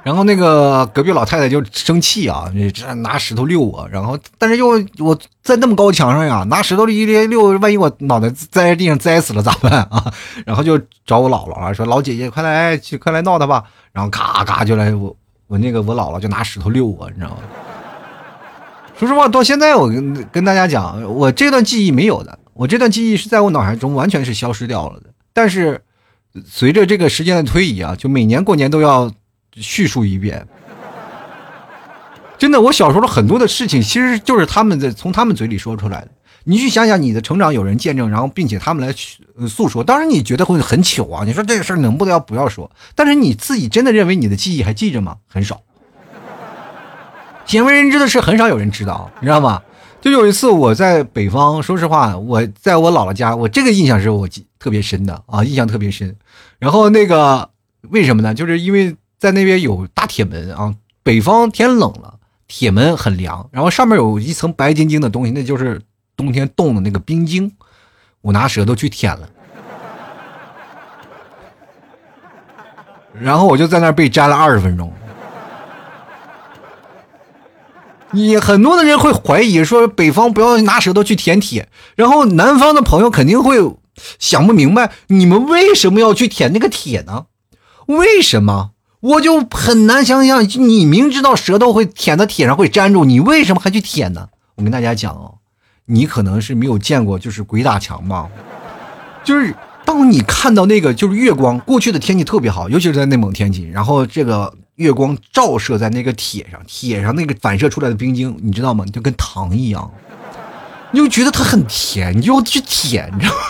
[0.04, 4.68] 然后那个隔壁老太太就生气啊，这拿石头溜我，然后但是又
[5.00, 10.14] 我在那么高墙上呀，拿石头一连溜，万一我脑袋栽在地上栽死了咋办啊？
[10.46, 13.64] 然后就找我姥姥了，说老姐姐快来，去快来闹他吧。
[13.90, 15.16] 然后咔咔就来我
[15.48, 17.36] 我那个我姥姥就拿石头溜我，你知道吗？
[19.00, 25.06] 说实话，到现在我跟跟大家讲，我这段记忆没有的，我这段记忆是在我脑海中完全是消失掉了的。
[25.32, 25.80] 但是
[26.44, 29.10] 随着这个时间的推移啊，就每年过年都要
[29.54, 30.46] 叙述一遍。
[32.36, 36.08] 真的，我小时候的很多的事情，其实就是他们在从他们嘴里说出来的。
[36.44, 38.94] 你去想想你的成长有人见证，然后并且他们来
[39.48, 41.24] 诉说，当然你觉得会很糗啊！
[41.24, 42.70] 你说这个事儿能不能要不要说？
[42.94, 45.16] 但是你自己真的认为你的记忆还记着吗？
[45.26, 45.62] 很少，
[47.50, 49.60] 鲜为人知的事很少有人知道，你知道吗？
[50.00, 54.28] 就有一次我在北方，说实话，我在我姥姥家，我这个印象是我
[54.60, 56.14] 特别深的啊，印象特别深。
[56.60, 57.50] 然后那个
[57.88, 58.32] 为什么呢？
[58.32, 62.14] 就是因为在那边有大铁门啊，北方天冷了，
[62.46, 65.82] 铁门很凉，然后上面有一层白晶晶的东西，那就是
[66.16, 67.50] 冬天冻的那个冰晶。
[68.20, 69.28] 我拿舌头去舔了，
[73.12, 74.92] 然后我就在那儿被粘了二十分钟。
[78.12, 83.58] 你很多的人会怀疑说北方不要拿舌头去舔铁，然后南方的朋友肯定会
[84.18, 87.26] 想不明白，你们为什么要去舔那个铁呢？
[87.86, 88.70] 为什么？
[89.00, 94.28] 我就很难想象，你明知道舌头会舔到铁上会粘住，你为什么还去舔呢？
[94.56, 95.34] 我跟大家讲哦，
[95.86, 98.28] 你可能是没有见过，就是鬼打墙吧，
[99.22, 104.52] 就是当你看到那个就是月光，过去的天气特别好，尤其是在内蒙天气，然后这个。
[104.80, 108.82] 月光照射在那个铁上，铁上那个反射出来的冰晶，你知道吗？
[108.86, 109.90] 就跟糖一样，
[110.90, 113.40] 你就觉得它很甜，你就去舔，你知道吗？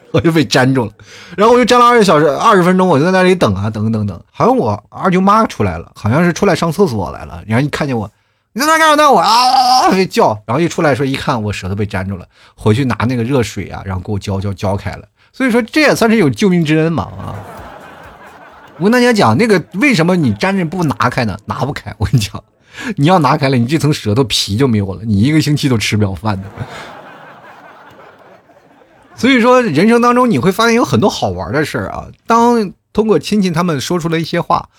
[0.12, 0.92] 我就被粘住了，
[1.36, 8.10] 然后我就粘了二十小时、二十分钟，我就在那里等啊等等等，好像我二舅妈出来了，好像是出来上厕所来了，然后一看见我，
[8.54, 9.12] 你在那干啥呢？
[9.12, 17.36] 我啊啊啊叫，然后一出来说一看我舌头被粘住了，回去拿那个热水啊，然后给我浇浇浇开了，所以说这也算是有救命之恩嘛啊。
[18.80, 21.38] 我跟大家讲，那个为什么你粘着不拿开呢？
[21.44, 21.94] 拿不开。
[21.98, 22.42] 我跟你讲，
[22.96, 26.48] 你要拿开了，你这层舌头皮就没有了，你一个星期都吃不了饭的。
[29.14, 32.08] 所以说，人生当中你会发现有很多好玩的事儿啊。
[32.26, 34.70] 当通过亲戚他们说出了一些话。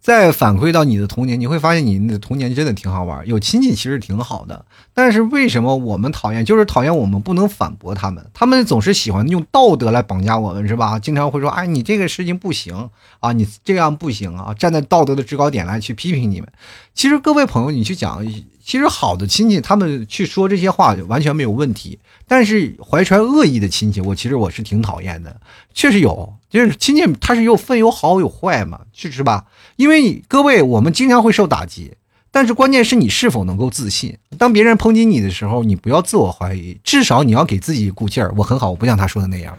[0.00, 4.64] 再反馈到你的童年，你会发现你的童年真的挺好玩，有亲戚其实挺好的。
[4.94, 6.44] 但是为什么我们讨厌？
[6.44, 10.98] 就是讨厌我们不能反驳他们，他们总是喜欢用道德来绑架我们，是吧？
[10.98, 12.88] 经常会说：“哎，你这个事情不行
[13.20, 16.48] 啊，你这样不行啊！”站在道德的制高点来去批评你们。
[16.94, 18.24] 其实各位朋友，你去讲，
[18.68, 21.98] 其实好的亲戚他们去说这些话完全没有问题。
[22.26, 25.34] 但是怀揣恶意的亲戚，我其实我是挺讨厌的。
[25.72, 29.46] 确实有，就是亲戚他是有分有好有坏嘛，是是吧？
[29.76, 31.94] 因为各位，我们经常会受打击，
[32.30, 34.18] 但是关键是你是否能够自信。
[34.36, 38.30] 当别人抨击你的时候，你不要自我怀疑，至少你要给自己鼓劲儿。
[38.36, 39.56] 我很好，我不像他说的那样，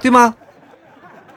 [0.00, 0.34] 对吗？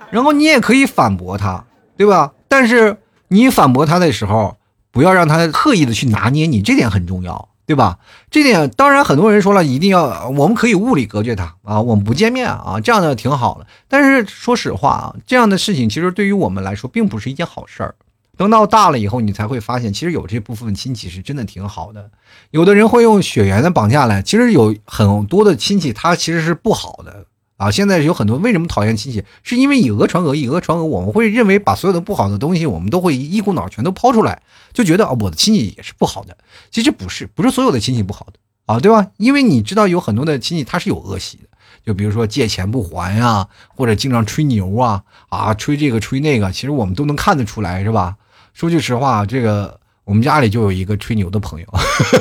[0.09, 1.63] 然后你也可以反驳他，
[1.95, 2.33] 对吧？
[2.47, 4.57] 但是你反驳他的时候，
[4.91, 7.49] 不要让他刻意的去拿捏你，这点很重要。
[7.63, 7.99] 对吧？
[8.29, 13.67] 这点当然很多人说了，一定要我们可以物理隔绝他啊，我们不见面啊，这样的挺好的。
[13.87, 17.95] 但是说实话啊，这样的事情其实对于我们来说并不是一件好事儿。
[18.35, 22.09] 等到大了以后，你才会发现，其实有这部分亲戚是真的挺好的。
[22.49, 27.25] 有的人会用血缘的绑架来，其实有很多的亲戚他其实是不好的。
[27.61, 34.41] 啊，现在有很多为什么讨厌亲戚，是因为以讹传讹，以讹传讹，我们会认为把所有的不好的东西，我们都会一股脑全都抛出来，
[34.73, 36.35] 就觉得啊，我的亲戚也是不好的。
[36.71, 39.05] 其实不是，不是所有的亲戚不好的啊，对吧？
[39.17, 41.43] 因为你知道有很多的亲戚他是有恶习的，
[41.85, 48.15] 就比如说借钱不还呀，或者经常吹牛啊，啊，吹这个吹那个，其实我们都能看得出来，是吧？
[48.55, 51.67] 说句实话，这个我们家里就有一个吹牛的朋友，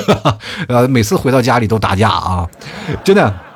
[0.68, 2.46] 呃，每次回到家里都打架啊，
[3.03, 3.50] 真的。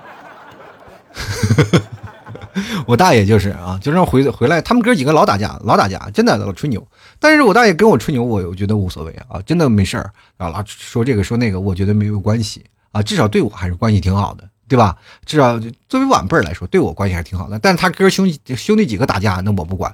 [2.87, 6.87] 我大爷就是啊，就让回回来，他们哥几个老打架，老打架，真的老吹牛。
[7.19, 14.97] 但是我大爷跟我吹牛，我我觉得无所谓啊，真的没事儿啊，老说这个说那个，我觉得没有关系啊，至少对我还是关系挺好的，对吧？
[15.27, 17.59] 至少作为晚辈来说，对我关系还是挺好的。
[17.59, 19.93] 但是他哥兄弟兄弟几个打架，那我不管，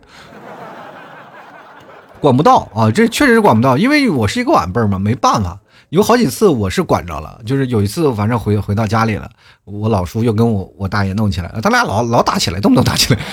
[2.21, 5.59] 管不到啊，这确实是管不到，因为我是一个晚辈嘛，没办法。
[5.91, 9.29] 有好几次我是管着了，就是有一次反正回回到家里了，
[9.65, 13.21] 我老叔又跟我我大爷弄起来了，他俩老老打起来，动不动打起来。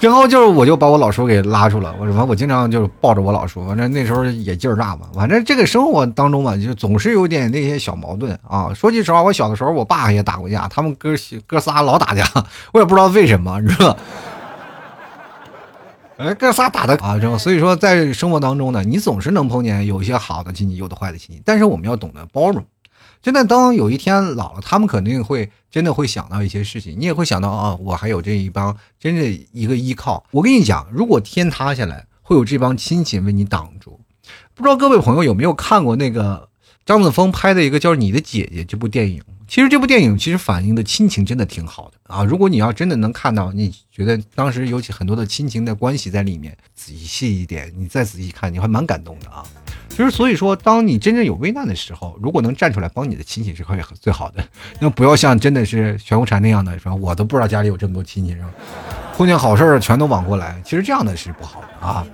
[0.00, 8.70] 然后就是我就把我老叔给拉住了，我说我经常就是抱着我老叔，反正那时候也劲儿大嘛，反正这个生活当中嘛，就总是有点那些小矛盾啊。
[8.74, 11.14] 说句实话，我小的时候我爸也打过架，他们哥
[11.46, 12.22] 哥仨老打架，
[12.74, 13.96] 我也不知道为什么，你知道。
[16.16, 22.64] 哎，哥仨打的啊，后所以说在生活当中呢，你总是能碰见有一些好的亲戚，有的坏的亲戚，但是我们要懂得包容。
[23.20, 30.24] 真的，当有一天老了，他们肯定会真的会想到一些事情，你也会想到啊，我还有这一帮真的一个依靠。
[30.30, 33.98] 我跟你讲，如果天塌下来，会有这帮亲戚为你挡住。
[34.54, 36.48] 不知道各位朋友有没有看过那个
[36.86, 39.20] 张子枫拍的一个叫《你的姐姐》这部电影？
[39.54, 42.24] 其实这部电影其实反映的亲情真的挺好的啊！
[42.24, 49.44] 如果你要真的能看到，你觉得当时有很多的亲情的关系在里面，仔细一点，你再仔细看，你还蛮感动的啊！
[49.90, 54.44] 就是所以说，当你真正有危难的时候，如果能站出来帮你的亲戚，是会最好的。
[54.80, 56.94] 那不要像真的是玄无禅那样的，是吧？
[56.96, 58.50] 我都不知道家里有这么多亲戚，是吧？
[59.16, 62.04] 碰见好事儿全都往过来，其实这样的是不好的啊。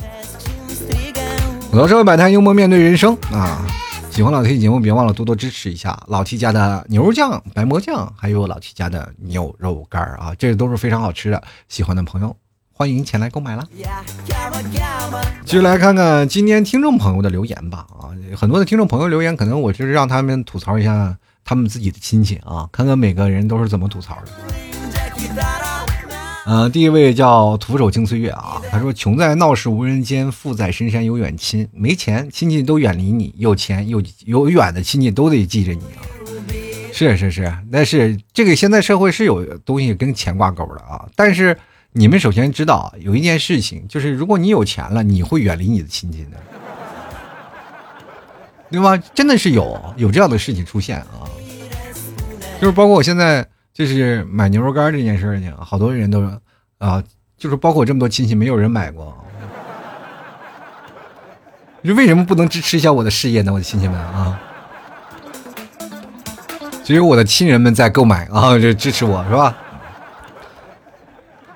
[1.72, 3.64] 老社会百态，幽默面对人生啊！
[4.10, 11.40] 喜欢老 T 节目，别忘了多多支持一下老 T 家的牛肉酱、白馍酱，还有老 T 家的牛肉干啊，这都是非常好吃的。
[11.68, 12.36] 喜欢的朋友，
[12.72, 13.64] 欢迎前来购买啦！
[15.44, 25.59] 继续来看看今天听众朋友的留言吧啊，很多的听众朋友留言，可能我就是让他们吐槽一下他们自己的亲戚啊，看看每个人都是怎么吐槽的。
[26.46, 31.68] 嗯，第一位叫徒手惊岁月啊，他说：“穷在闹市无人间，富在深山有远亲。
[31.72, 36.02] 没钱亲戚都远离你，有钱有有远的亲戚都得记着你啊。”
[36.92, 41.06] 是是是，但是这个现在社会是有东西跟钱挂钩的啊。
[41.14, 41.56] 但是
[41.92, 46.40] 你们首先知道有一件事情，就是如果你有钱了，你会远离你的亲戚的，
[48.70, 48.96] 对吧？
[49.14, 51.28] 真的是有有这样的事情出现啊，
[52.60, 53.46] 就是包括我现在。
[53.80, 56.20] 就是买牛肉干这件事情，好多人都
[56.76, 57.02] 啊，
[57.38, 59.16] 就是包括这么多亲戚，没有人买过。
[61.80, 63.50] 你为什么不能支持一下我的事业呢？
[63.50, 64.38] 我的亲戚们啊，
[66.84, 69.56] 只有我的亲人们在购买啊，这支持我是吧？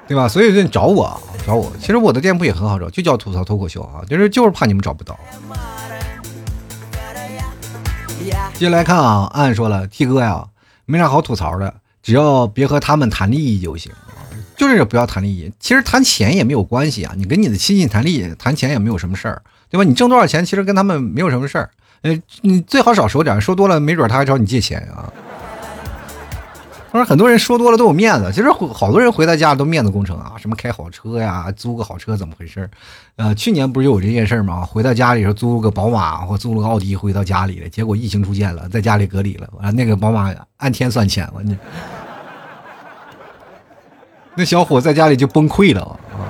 [0.08, 0.26] 对吧？
[0.26, 1.70] 所以说找我，找我。
[1.78, 5.14] 其实我的店铺也很好找，就叫吐槽脱口秀啊，就是就是怕你们找不到。
[8.54, 10.46] 接下来看啊，按说了，T 哥呀，
[10.86, 11.74] 没啥好吐槽的。
[12.04, 13.90] 只要别和他们谈利益就行，
[14.56, 15.50] 就是不要谈利益。
[15.58, 19.84] 其实谈钱也没有关系啊，你跟你的亲戚谈利益、谈钱也没有什么事儿，对吧？
[19.84, 21.70] 你挣多少钱，其实跟他们没有什么事儿。
[22.02, 25.10] 呃，你最好少说点儿，说多了没准他还找你借钱啊。
[26.92, 32.70] 当然，很多人说多了都有面子，其实好多人回到家都面子工程啊，什么开好车呀，租个好车怎么回事儿？
[33.16, 34.64] 呃，去年不是有这件事儿吗？
[34.64, 41.56] 回到家里时候租个宝马或租了个奥迪回到家里了，结果疫情出现了，在家里隔离了，完了那个宝马按天算钱了，你。
[44.36, 46.26] 那小伙在家里就崩溃了啊！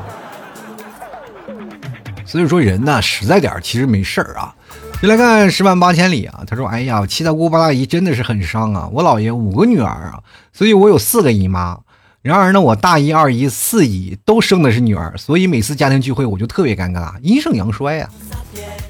[2.26, 4.54] 所以说人呢，实在点其实没事儿啊。
[5.00, 8.88] 就来看十万八千里啊，他说：“哎呀，七大姑八大姨真的是很伤啊！
[8.92, 10.20] 我姥爷五个女儿啊，
[10.52, 11.78] 所以我有四个姨妈。
[12.22, 18.08] 然而呢，我大姨、二姨、四姨都生的是女儿，所以每次家庭聚会我就特别尴尬，阴盛阳衰呀，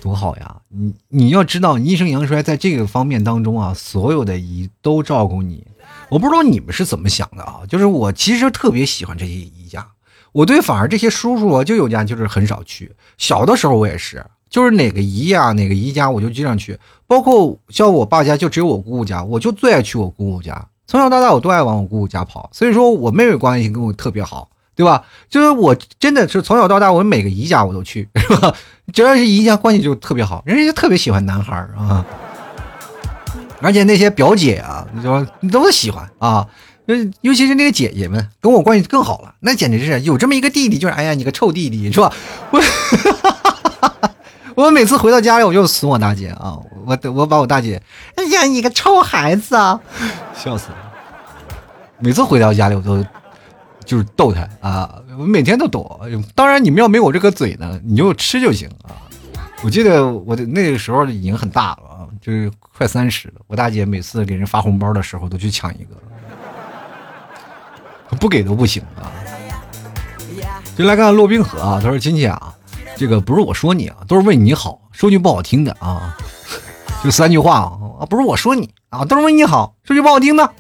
[0.01, 0.57] 多好呀！
[0.69, 5.67] 你你要知道，阴盛阳衰在这个方面当中啊，所有的姨都照顾你。”
[6.15, 7.63] 我不知道你们是怎么想的啊？
[7.69, 9.85] 就是我其实特别喜欢这些姨家，
[10.31, 12.95] 我对反而这些叔叔啊、舅舅家就是很少去。
[13.19, 16.79] 小的时候我也是，就是哪个姨呀、哪个姨家我就经常去。
[17.09, 20.69] 包括像我爸家就只有我姑姑家，我就最爱去我姑姑家。
[20.87, 25.05] 从小到大我都爱往我姑姑家跑，所以说我妹妹关系跟我特别好，对吧？
[25.29, 28.55] 就是我真的是从小到大我每个姨家我都去，是吧？
[28.93, 32.07] 只要是姨家关系就特别好，人家就特别喜欢男孩啊。
[33.61, 36.47] 而且那些表姐啊，你说你都喜欢啊，
[37.23, 42.13] 尤其是那个姐姐们，跟我关系更好了，那简直是有这么一个弟弟，就是哎呀，你个臭弟弟，是吧？
[42.51, 42.61] 我
[44.65, 47.83] 我每次回到家里，我就损我大姐啊，我我把我大姐，
[48.17, 49.81] 哎呀，你个臭孩子啊，
[50.37, 50.77] 笑死了！
[51.99, 53.03] 每次回到家里，我都
[53.85, 56.01] 就是逗她啊，我每天都逗。
[56.35, 58.93] 当然，你们要没我这个嘴呢，你就吃就行啊。
[59.65, 63.35] 我记得我的那个时候已经很大了啊，就是快三十了。
[63.47, 65.97] 我大姐每次给人发红包的时候，都去抢一个，
[68.17, 69.09] 不给都不行啊。
[70.77, 72.55] 就来看看骆冰河啊，他说：“亲戚啊，
[72.95, 74.83] 这个不是我说你啊，都是为你好。
[74.93, 76.15] 说句不好听的啊，
[77.03, 77.61] 就三句话
[77.99, 79.75] 啊，不是我说你啊，都是为你好。
[79.85, 80.53] 说句不好听的，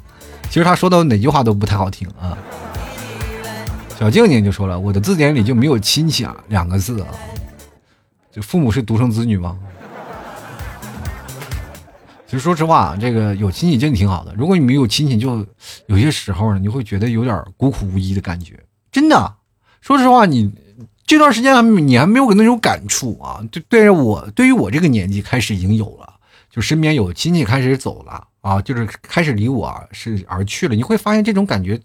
[0.48, 2.38] 其实他说的哪句话都不太好听啊。”
[4.00, 7.08] 小静静就说了：“我的字典里就没有亲戚啊两个字啊。”
[8.34, 9.56] 就父母是独生子女吗？
[12.26, 14.34] 其实说实话，这个有亲戚真的挺好的。
[14.34, 15.46] 如果你没有亲戚，就
[15.86, 18.58] 有些时候呢，你会觉得有点孤苦无依的感觉。
[18.90, 19.34] 真的，
[19.80, 20.52] 说实话，你
[21.06, 23.40] 这段时间还你还没有那种感触啊？
[23.52, 26.14] 就对，对我对于我这个年纪开始已经有了，
[26.50, 30.74] 就身边有亲戚开始走了啊，就是开始离我是而去了。
[30.74, 31.80] 你会发现这种感觉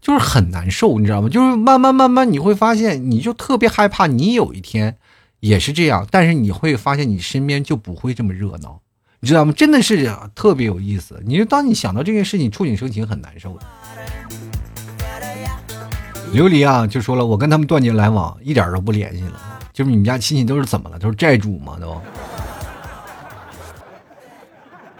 [0.00, 1.28] 就是很难受，你知道吗？
[1.28, 4.96] 就是慢慢慢慢你会发现，你就特别害怕你有一天。
[5.42, 8.80] 也是这样，但是你会发现你身边就不会这么热闹，
[9.18, 9.52] 你知道吗？
[9.56, 11.20] 真的是特别有意思。
[11.26, 13.66] 你就当你想到这件事情，触景生情，很难受的。
[16.32, 19.60] 琉璃啊，就说了，我跟他们断绝来往，一点都不联系了。
[19.72, 20.96] 就是你们家亲戚都是怎么了？
[20.96, 21.76] 都是债主吗？
[21.80, 22.00] 都，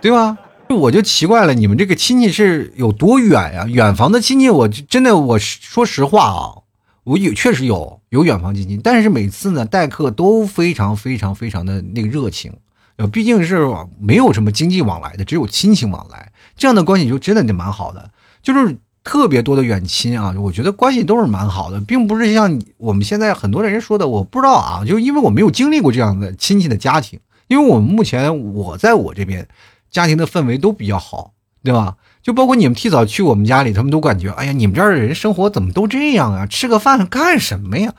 [0.01, 0.37] 对吧？
[0.69, 3.65] 我就奇怪了，你们这个亲戚是有多远呀？
[3.69, 6.62] 远房的亲戚，我真的，我说实话啊。
[7.05, 12.53] 我有确实有有远房亲戚，但是每次呢待客都非常非常非常的那个热情，
[12.97, 13.67] 呃，毕竟是
[13.99, 18.11] 没有什么经济往来的，只有亲情往来，这样的关系就真的就蛮好的。
[18.43, 29.49] 就是特别多的远亲啊，我觉得关系都是蛮好的，并不是像我们现在很多人说的，我不知道啊，就因为我没有经历过这样的亲戚的家庭，因为我们目前我在我这边
[29.91, 31.33] 家庭的氛围都比较好，
[31.65, 31.97] 对吧？
[32.23, 36.47] 就包括你们提早去我们家里，他们都感觉，哎呀，你们这儿的人生活怎么都这样啊？
[36.47, 37.93] 吃个饭干什么呀？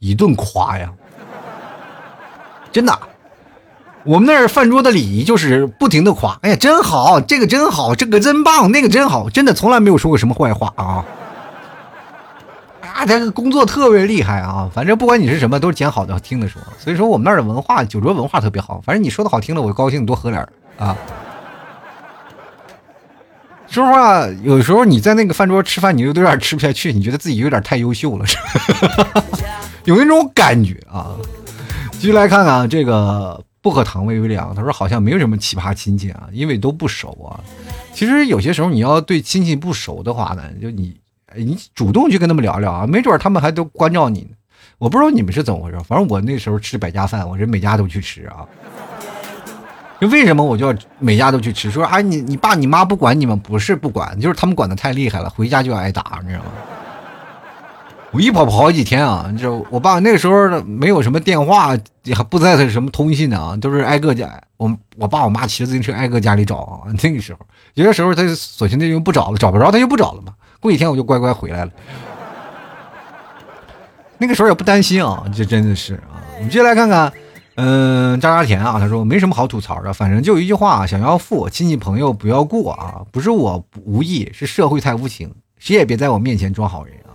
[0.00, 0.92] 一顿夸呀！
[2.72, 2.98] 真的，
[4.04, 11.04] 我们那儿饭桌的礼仪就是不停的夸，哎呀，真好，这个真好，这个真棒，那个真好，真的从来没有说过什么坏话啊！
[12.82, 14.70] 啊，这个工作特别厉害啊！
[14.74, 16.60] 反正不管你是什么，都是捡好的听的说。
[16.78, 18.80] 所以说我们那儿的文化，酒桌文化特别好。
[18.84, 20.48] 反正你说的好听了，我就高兴，多喝点儿
[20.78, 20.96] 啊。
[23.70, 28.26] 说实话，有时候你在那个饭桌吃饭，你就有点吃不下去，你觉得自己有点太优秀了，
[29.86, 31.14] 有那种感觉啊。
[31.92, 37.38] 继续来看看这个薄荷糖微微凉，他说好像没有什么奇葩亲戚啊，因为都不熟啊。
[37.94, 40.96] 其实有些时候你要对亲戚不熟的话呢，就你
[41.36, 44.30] 你主动去跟他们聊聊啊，没准他们还都关照你呢。
[44.78, 48.44] 我不知道你们是怎么回事，反正我那时候吃百家饭，我是每家都去吃啊。
[50.00, 51.70] 就为什么我就要每家都去吃？
[51.70, 56.50] 说哎，你你爸你妈不管你们，不是不管，就是他们管的太厉害了，回家就要挨打，你知道吗？
[58.12, 59.32] 我一跑跑好几天啊！
[59.38, 64.28] 就我爸那个时候没有什么电话，也不在他什么通信的啊，都是挨个家。
[64.56, 66.90] 我我爸我妈骑着自行车挨个家里找啊。
[67.04, 67.38] 那个时候
[67.74, 70.32] 有些时候他索性他就不找了，找不着他就不找了嘛。
[70.58, 71.70] 过几天我就乖乖回来了。
[74.18, 76.18] 那个时候也不担心啊，这真的是啊。
[76.36, 77.12] 我们接来看看。
[77.62, 87.12] 嗯，渣渣甜啊，他说没什么好吐槽的，反正就一句话，想要富，亲戚朋友不要过啊，不是我无意，是社会太无情，谁也别在我面前装好人啊。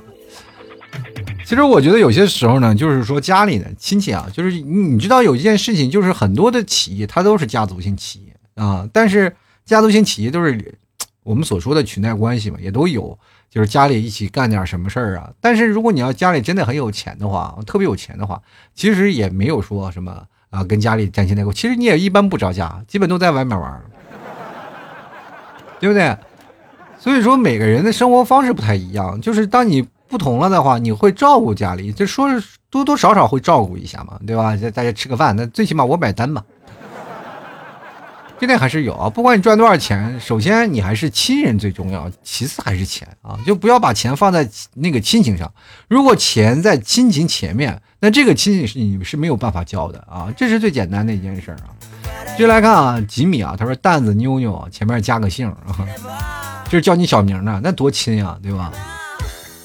[1.44, 9.36] 其实我觉得有些时候呢，就是说家里的亲戚啊，就是你知道有一件事情，就是很多的企业它都是家族性企业啊，但是
[9.66, 10.78] 家族性企业都是
[11.24, 13.18] 我们所说的裙带关系嘛，也都有，
[13.50, 15.32] 就是家里一起干点什么事儿啊。
[15.42, 18.40] 但是如果你要家里真的很有钱的话，特别有钱的话，
[18.76, 20.24] 其实也没有说什么。
[20.56, 23.82] 啊，跟家里沾亲带故，其实你也一般不着家，基本都在外面玩，
[25.80, 26.18] 对不对？
[26.98, 34.56] 所以说每个人的生活方式不太一样，就是当你不同了的话，你会照顾家里，就说是多多少少会照顾一下嘛，对吧？
[34.74, 36.42] 大家吃个饭，那最起码我买单嘛。
[38.46, 45.52] 这点还是有啊，不管你赚多少钱，首先你还是亲人最重要，其次还是钱啊，就不要把钱放在那个亲情上。
[45.88, 51.74] 如果钱在亲情前面，那这个亲情是你是没有办法交的啊，这是最简单的一件事啊。
[52.34, 55.90] 继续来看啊，吉米啊，他说蛋子妞妞前面加个姓啊，
[56.66, 58.72] 就是叫你小名的，那多亲呀，对吧？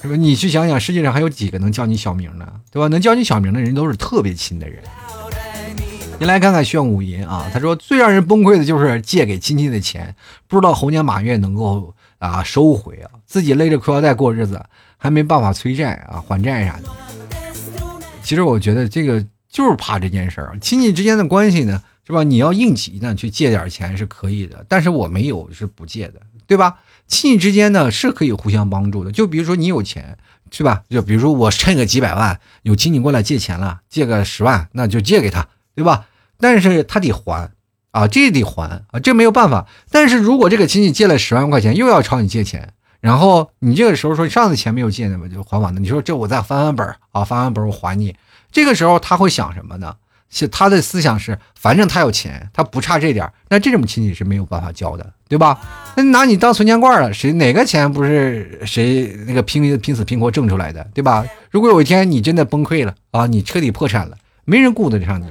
[0.00, 0.16] 是吧？
[0.16, 2.88] 你去想想，世界上还有几个能叫你小名的，对吧？
[2.88, 4.82] 能叫你小名的人都是特别亲的人。
[6.20, 10.14] 您来看看炫舞银啊，他说最让人崩溃的就是借给亲戚的钱，
[10.46, 14.62] 不知道猴年马月能够啊收回啊，自己勒着裤腰带过日子，
[14.98, 16.90] 还没办法催债啊还债啥的。
[18.22, 22.22] 其实我觉得这个就是怕这件事儿，亲戚之间的关系呢，是吧？
[22.22, 26.80] 你要应急呢去借点钱是可以的，但是我没有是不借的，对吧？
[27.06, 30.18] 亲戚之间呢是可以互相帮助的，就比如说你有钱，
[30.50, 30.82] 是吧？
[30.90, 36.08] 就比如说我趁个几百万，有亲戚过来借钱了，借个十万，那就借给他，对吧？
[36.40, 37.50] 但是他得还，
[37.90, 39.66] 啊，这得还啊，这没有办法。
[39.90, 45.80] 但是如果这个亲戚借了十万块钱，又要朝你借钱，然后你这个时候说上次钱没有借呢嘛，就还完了。
[45.80, 48.14] 你说这我再翻翻本啊，翻翻本我还你。
[48.50, 49.94] 这个时候他会想什么呢？
[50.32, 55.58] 是他的思想是，反正他有钱，他不差这点那这种亲戚是没有办法交的，对吧？
[55.96, 61.26] 那拿你当存钱罐了，谁哪个钱不是谁那个拼拼死拼活挣出来的，对吧？
[61.50, 65.26] 如果有一天你真的崩溃了啊，你彻底破产了，没人顾得上你。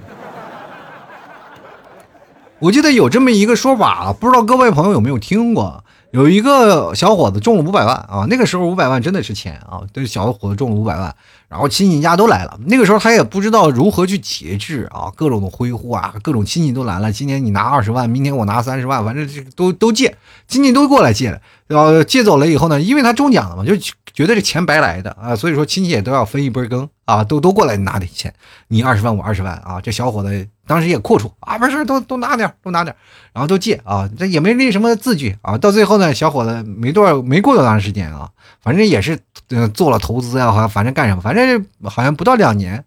[2.62, 5.84] 我记得有这么一个说法，不知道各位朋友有没有听过？
[6.12, 11.16] 有一个小伙子中了五百万啊，那个时候五百万真的是钱啊，这小伙子中了五百万，
[11.48, 12.60] 然后亲戚家都来了。
[12.66, 17.12] 那个时候他也不知道如何去节制啊，各种的挥霍啊，各种亲戚都来了。
[17.12, 21.40] 今年你拿二十万，明天我拿三十万，反正这都都借，亲戚都过来借了。
[21.68, 23.74] 然后借走了以后呢，因为他中奖了嘛，就。
[24.12, 28.32] 觉得这钱白来的啊，所以说亲戚也都要分一杯羹啊，都都过来拿点钱，
[28.68, 32.96] 你二十万我二十万啊，这小伙子当时也阔绰啊，没事都都拿点都拿点
[33.34, 38.30] 然后都借啊，这也没立什么字据啊，到最后呢，小伙子没多少没过多长时间啊，
[38.62, 39.20] 反正也是
[39.74, 42.86] 做了投资呀，反正干什么，反正好像不到两年，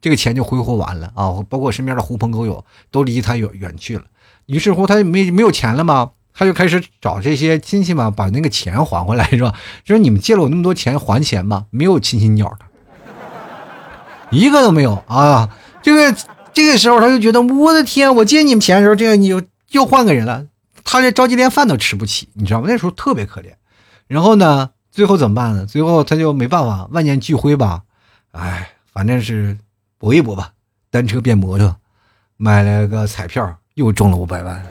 [0.00, 4.04] 这个钱就挥霍完了啊，包括身边的狐朋狗友都离他远远去了，
[4.46, 6.12] 于是乎他没没有钱了吗？
[6.32, 9.52] 他就开始找这些亲戚嘛，把那个钱还回来，是吧？
[9.84, 11.66] 就是你们借了我那么多钱，还钱吗？
[11.70, 12.66] 没有亲戚鸟的，
[14.30, 15.48] 一个都没有啊！
[15.82, 16.18] 这个
[16.52, 20.44] 这个时候他就觉得我的天，我借你们钱的时候，这个你又又换个人了，
[20.84, 22.66] 他这着急连饭都吃不起，你知道吗？
[22.68, 23.52] 那时候特别可怜。
[24.06, 25.66] 然后呢，最后怎么办呢？
[25.66, 27.82] 最后他就没办法，万念俱灰吧。
[28.32, 29.56] 哎，反正是
[29.98, 30.52] 搏一搏吧，
[30.90, 31.76] 单车变摩托，
[32.36, 34.66] 买了个彩票，又中了五百万。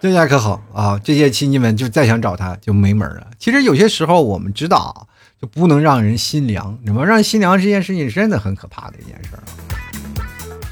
[0.00, 0.98] 这下可好啊！
[1.04, 3.26] 这些亲戚们就再想找他就没门了。
[3.38, 5.04] 其实有些时候我们知道啊，
[5.40, 6.78] 就不能让人心凉。
[6.84, 9.42] 什么让心凉这件事情真的很可怕的一件事啊。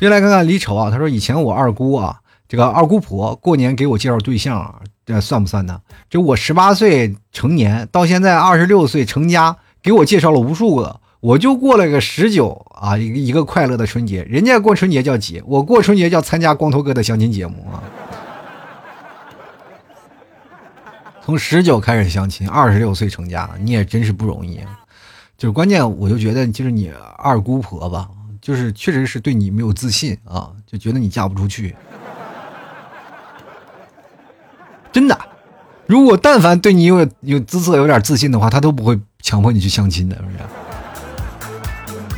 [0.01, 5.81] 接来看看李丑啊，他说以前我二姑啊，这个二姑婆过年给我介绍对象，啊这算不算呢？
[6.11, 14.23] 就我十八岁成年到现在二十六岁成家，给我介绍了无数个，我就过了个十九啊，一个一个快乐的春节。
[14.25, 17.83] 人家过春节叫节，我过春节叫参加光头哥的相亲节目啊。
[21.29, 24.59] 从十九开始相亲，二十六岁成家，你也真是不容易。
[25.37, 28.09] 就是关键，我就觉得就是你二姑婆吧，
[28.41, 31.77] 就是确实是对你没有自信啊，就觉得你嫁不出去。
[34.91, 35.19] 真的，
[35.85, 40.39] 如果但凡对你有有姿色、有点自信的话，他都不会强迫你去相亲的，是不是？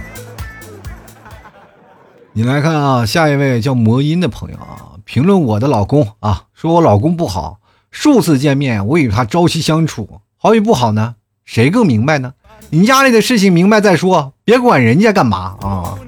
[2.32, 7.58] 你来看啊，下一位叫魔音的朋友啊，评论我的老公啊，说我老公不好。
[7.90, 11.16] 数次见面，我与他朝夕相处，好与不好呢？
[11.44, 12.34] 谁更明白呢？
[12.70, 15.98] 你家里的事情明白再说，别管人家干嘛啊！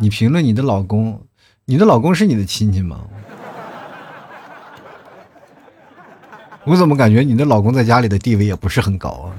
[0.00, 1.22] 你评论你的老公，
[1.64, 3.00] 你的老公是你的亲戚吗？
[6.64, 9.30] 我怎么感觉你的老公在家里的地位也不是很高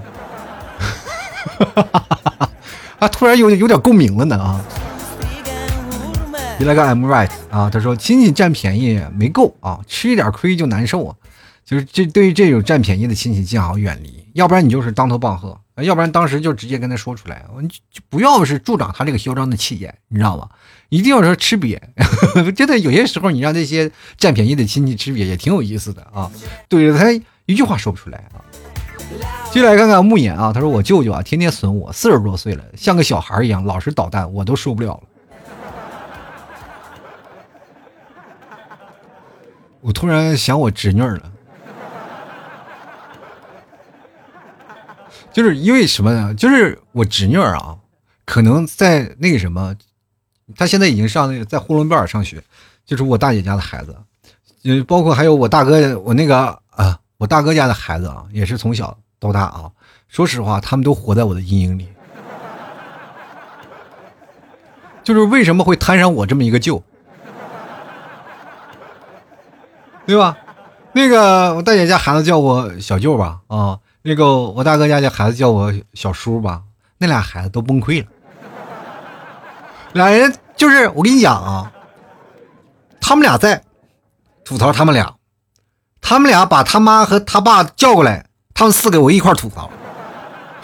[1.59, 2.49] 啊？
[2.99, 4.59] 啊，突然有有点共鸣了呢啊！
[6.59, 7.69] 你来个 I'm right 啊！
[7.69, 11.15] 他说亲戚占便宜没够啊，吃一点亏就难受啊。
[11.63, 20.49] 就是这对于这种占便宜的亲戚，最好远离，要不然你就是当头棒喝，要不然当时就直接跟他说出来，就就不要是助长他这个嚣张的气焰，你知道吗？
[20.89, 21.79] 一定要说吃瘪，
[22.53, 26.29] 真的有些时候你让那些占便宜的亲戚吃瘪也挺有意思的啊。
[26.69, 27.09] 怼着他
[27.45, 28.43] 一句话说不出来啊。
[29.51, 35.01] 接来看看木眼啊，他说我舅舅啊，天天损我，四十多岁了，像个小孩一样，老是捣蛋，我都受不了了。
[39.81, 41.31] 我突然想我侄女了，
[45.31, 46.33] 就是因为什么呢？
[46.33, 47.77] 就是我侄女儿啊，
[48.25, 49.73] 可能在那个什么，
[50.55, 52.43] 她现在已经上那个在呼伦贝尔上学，
[52.85, 53.95] 就是我大姐家的孩子，
[54.63, 59.71] 嗯，包括还有我大哥，我那个啊，我大哥家的孩子啊，也是从小到大啊，
[60.09, 61.87] 说实话，他们都活在我的阴影里。
[65.03, 66.83] 就是为什么会摊上我这么一个舅？
[70.09, 70.35] 对吧？
[70.91, 76.63] 那个我大姐家孩子叫我小舅吧，啊，那个我大哥家的孩子叫我小叔吧，
[76.97, 78.07] 那俩孩子都崩溃了。
[79.93, 81.71] 俩人就是我跟你讲啊，
[82.99, 83.61] 他们俩在
[84.43, 85.13] 吐槽他们俩，
[86.01, 89.69] 他们俩把他妈和他爸叫过来，他们四个我一块吐槽。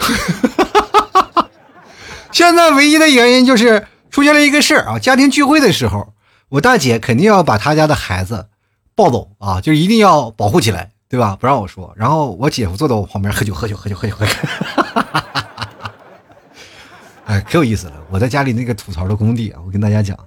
[2.32, 6.14] 现在唯一的原因就是出现了一个事儿啊，家庭聚会的时候，
[6.48, 8.48] 我大姐肯定要把他家的孩子。
[8.96, 11.36] 暴走啊，就一定要保护起来，对吧？
[11.38, 11.92] 不让我说。
[11.96, 14.32] 然后我姐夫坐在我旁边喝酒，喝酒，喝酒，喝酒，喝酒。
[17.26, 17.92] 哎，可有意思了！
[18.10, 20.18] 我在家里那个吐槽的工地啊，我跟大家讲，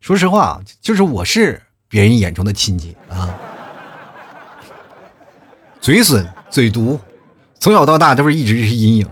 [0.00, 3.34] 说实话，就是我是别人眼中的亲戚啊，
[5.80, 7.00] 嘴损、嘴毒，
[7.58, 9.08] 从小到大都是一直是阴影。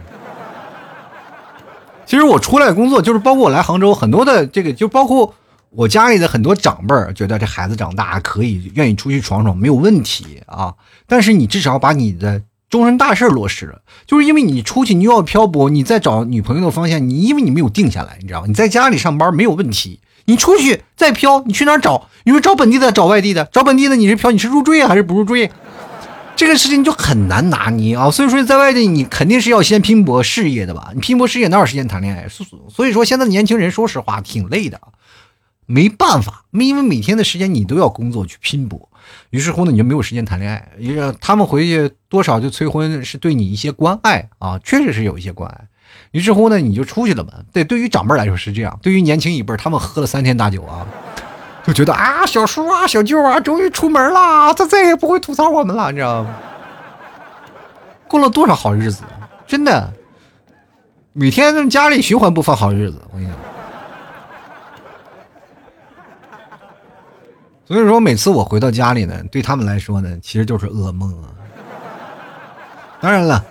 [2.07, 5.35] 其实我出来工作，就是包括我来杭州，很多的这个就包括。
[5.75, 10.75] 我家里的很多长辈儿觉得这孩子长大可以愿意出去闯闯没有问题啊，
[11.07, 18.47] 但是你至少把你的终身大事落实了，就是因为你出去你又要漂泊，你在找女朋友的方向，你因为你没有定下来，你知道吗？
[18.49, 22.07] 你在家里上班没有问题，你出去再漂，你去哪儿找？
[22.25, 25.51] 你说找本地的，找外地的，找本地的你是漂，你是入赘还是不入赘？
[26.37, 28.11] 这个事情就很难拿捏啊。
[28.11, 30.91] 所以说，在外地你肯定是要先拼搏事业的吧？
[30.95, 32.29] 你拼搏事业哪有时间谈恋爱？
[32.29, 34.79] 所所以说，现在的年轻人说实话挺累的。
[35.67, 38.89] 没办法，因为每天的时间你都要工作去拼搏，
[39.31, 40.69] 于是乎呢，你就没有时间谈恋爱。
[40.79, 45.69] 因为他们回去多少就催婚，是对你一些关爱啊，确实是有一些关爱。
[46.11, 47.33] 于是乎呢，你就出去了嘛。
[47.53, 50.87] 对，对于长辈来说是这样，对于年轻一辈，他们喝了三天大酒啊，
[51.65, 56.35] 就觉得啊，小叔啊，小舅啊，终于出门了，他再也不会吐槽我们了，你知道吗？
[58.09, 59.05] 过了多少好日子，
[59.47, 59.93] 真的，
[61.13, 63.52] 每天家里循环播放好日子，我跟你讲。
[67.73, 71.33] 所以说，每次我回到家里呢，对他们来说呢，其实就是噩梦啊。
[73.01, 73.43] 当然了，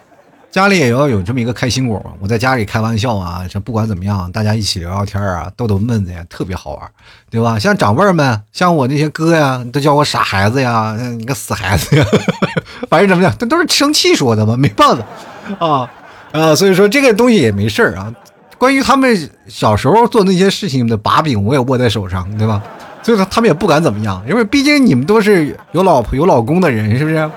[0.52, 2.12] 家里也要有这么一个开心果嘛。
[2.20, 6.88] 我在家里开玩笑啊，这不管怎么样，大家一起聊聊天啊，逗逗闷子呀，特别好玩，
[7.32, 7.58] 对吧？
[7.58, 12.06] 像长辈们，像我那些哥呀，都叫我傻孩子呀，你个死孩子呀，
[12.92, 15.04] 反正怎么样，这都是生气说的嘛，没办法
[15.58, 15.92] 啊
[16.32, 18.14] 啊，所以说这个东西也没事啊。
[18.60, 22.62] 关于他们小时候做那些事情的把柄，我也握在手上，对吧？
[23.04, 27.30] 所以说他们也不敢怎么样，因为毕竟你们都是有老婆有老公的人，是不是？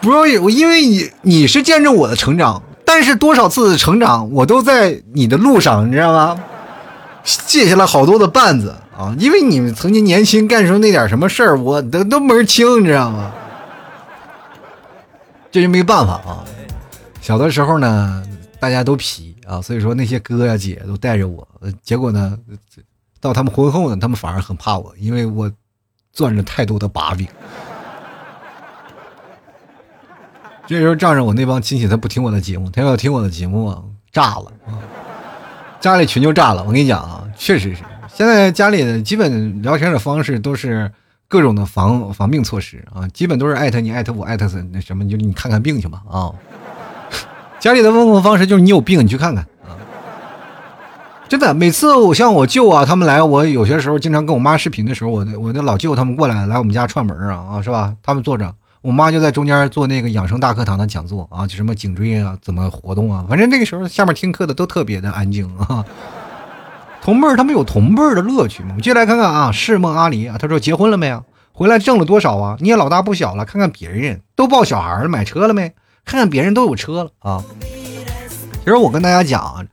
[0.00, 6.36] 不要我，因为你你是见证我的成长，但是多少次的成长，我都在你的路上，你知道吗？
[7.22, 9.14] 卸下了好多的绊子啊！
[9.16, 13.30] 因为你们曾经年轻干出那点什么事儿，我都都门清，你知道吗？
[15.52, 16.42] 这就没办法啊！
[17.20, 18.24] 小的时候呢，
[18.58, 21.46] 大家都皮啊，所以说那些哥呀姐都带着我，
[21.84, 22.36] 结果呢。
[23.22, 25.48] 到他们婚后呢，他们反而很怕我，因为我
[26.12, 27.26] 攥着太多的把柄。
[30.66, 34.74] 这时候仗着我那帮亲戚他不听我的节目，他要听我的节目啊，炸了啊！
[35.80, 36.64] 家里群就炸了。
[36.64, 40.90] 我跟你讲啊，确实是，现在家里的基本聊天的方式都是
[41.28, 46.32] 各种的防防病措施啊，基本都是艾特你、艾特我、艾特那什么，就你看看病去吧啊！
[47.60, 49.46] 家里的问候方式就是你有病你去看看。
[51.32, 57.96] 真的，每次我像我舅啊，他们来，我有些时候经常跟我妈视频的时候，我的我的老舅他们过来来我们家串门啊啊，是吧？
[58.02, 65.82] 他们坐着，我妈就在中间做那个养生大课堂的讲座啊，就什么颈椎啊，怎么活动啊，反正那个时候下面听课的都特别的安静啊。
[67.00, 68.68] 同辈儿他们有同辈儿的乐趣嘛？
[68.72, 71.24] 我们进来看看啊，是梦阿离啊，他说结婚了没有？
[71.52, 72.58] 回来挣了多少啊？
[72.60, 75.72] 你也老大不小了，看看别人都抱小孩了，买车了没？
[76.04, 77.42] 看看别人都有车了啊。
[77.58, 79.64] 其实我跟大家讲啊。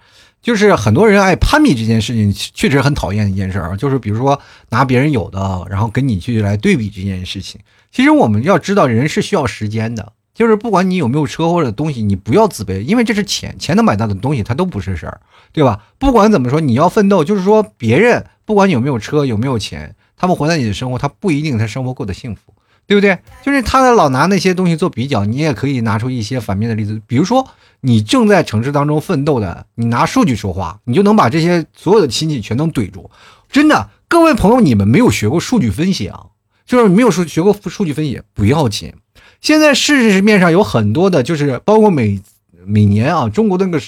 [0.42, 3.76] 就是很多人爱攀比这件事情，确实很讨厌一件事儿。
[3.76, 7.60] 就是比如说拿别人有的，然后跟你去来对比这件事情。
[7.92, 10.14] 其实我们要知道，人是需要时间的。
[10.34, 15.20] 就是不管你有没有车或者东西，你不要自卑，因为这是钱，钱能买到的东西它都不是事儿，
[15.52, 15.84] 对吧？
[15.98, 17.26] 不管怎么说，你要奋斗。
[17.26, 22.54] 就是说别人不管有没有车有没有钱，他们活在你的生活，他不一定他生活过得幸福。
[22.90, 23.20] 对不对？
[23.44, 27.00] 就是他老拿那些东西做比较，你也可以拿出一些反面的例子。
[27.06, 27.48] 比如说，
[27.82, 33.12] 你正在城市当中奋斗的，你拿数据说话，你就能把这些所有的亲戚全都怼住。
[33.52, 36.26] 真的，各位朋友，你们没有学过数据分析啊？
[36.66, 38.92] 就是没有说学过数据分析不要紧。
[39.40, 42.20] 现在市面上有很多的，就是包括每
[42.66, 43.80] 每年啊，中国那个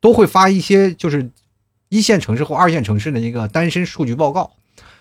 [0.00, 1.28] 都会发一些，就是
[1.88, 4.52] 一线城市或二线城市的一个单身数据报告。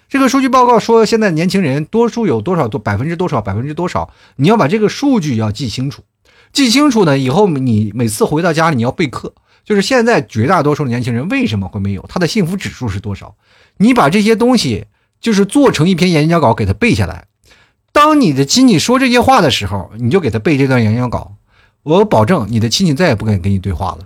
[0.07, 4.09] 这个数据报告说，现在年轻人多数有多少多百分之多少百分之多少？
[4.35, 6.03] 你要把这个数据要记清楚，
[6.53, 9.33] 记清楚呢，以后你每次回到家里你要备课。
[9.63, 12.05] 就是现在绝大多数的年轻人为什么会没有？
[12.07, 13.35] 他的幸福指数是多少？
[13.77, 14.85] 你把这些东西
[15.19, 17.25] 就是做成一篇演讲稿给他背下来。
[17.91, 21.33] 当你的亲戚说这些话的时候，你就给他背这段演讲稿。
[21.81, 23.99] 我保证你的亲戚再也不敢跟你对话了。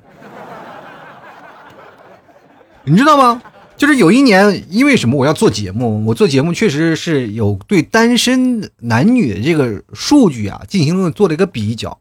[2.85, 3.41] 你知道吗？
[3.79, 6.05] 就是有一年，因为什么我要做节目？
[6.05, 11.97] 我做节目确实是有对单身男女的这个数据啊进行了做了一个比较，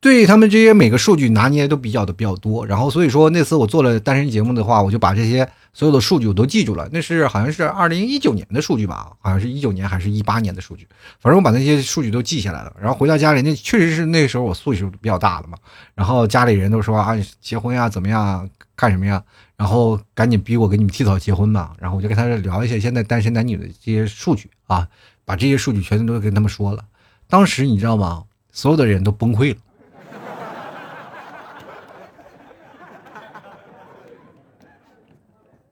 [0.00, 2.66] 对他们这些每个数据拿捏都比较的比较多。
[2.66, 6.88] 然后所以说那次我做了单身节目的话，我就把这些所有的数据我都记住了。
[6.92, 9.12] 那是好像是二零一九年的数据吧？
[9.20, 10.86] 好像是一九年还是一八年的数据？
[11.20, 12.72] 反正我把那些数据都记下来了。
[12.80, 15.56] 然后回到家里，那确实是那时候我岁数比较大了嘛。
[15.94, 18.48] 然后家里人都说啊，结婚呀，怎么样？
[18.74, 19.22] 干什么呀？
[19.56, 21.74] 然后赶紧逼我给你们提早结婚吧。
[21.78, 24.88] 然后我就跟他聊一下现在单身男女的这些数据啊，
[25.24, 26.84] 把这些数据全都跟他们说了。
[27.28, 28.24] 当时你知道吗？
[28.52, 29.60] 所有的人都崩溃了。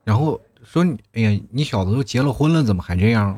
[0.08, 3.36] 然后说你，哎呀，你小子都结了婚了，怎么还这样？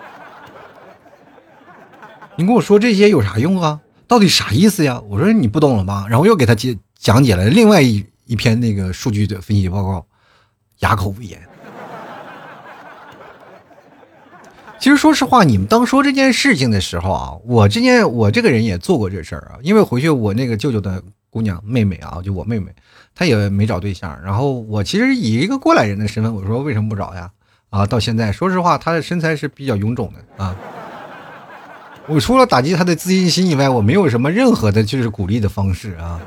[2.36, 3.80] 你跟我说这些有啥用啊？
[4.06, 5.00] 到底啥意思呀？
[5.08, 6.06] 我说你不懂了吧？
[6.10, 8.04] 然后又给他解讲解了另外一。
[8.26, 10.04] 一篇那个数据的分析报告，
[10.80, 11.40] 哑口无言。
[14.80, 19.58] 其实说实话，你们当说这件事情的时候啊，我之前我这个人也做过这事儿啊。
[19.62, 22.74] 因为回去我那个舅舅的姑娘妹妹啊，就我妹妹，
[23.16, 24.16] 他也没找对象。
[24.22, 27.28] 然后我其实以一个过来人的身份，我说为什么不找呀？
[27.70, 30.54] 啊，到现在说实话，他的身材是比较臃肿的啊。
[32.06, 36.20] 我除了打击他的自信心以外，我没有什么任何的就是鼓励的方式啊。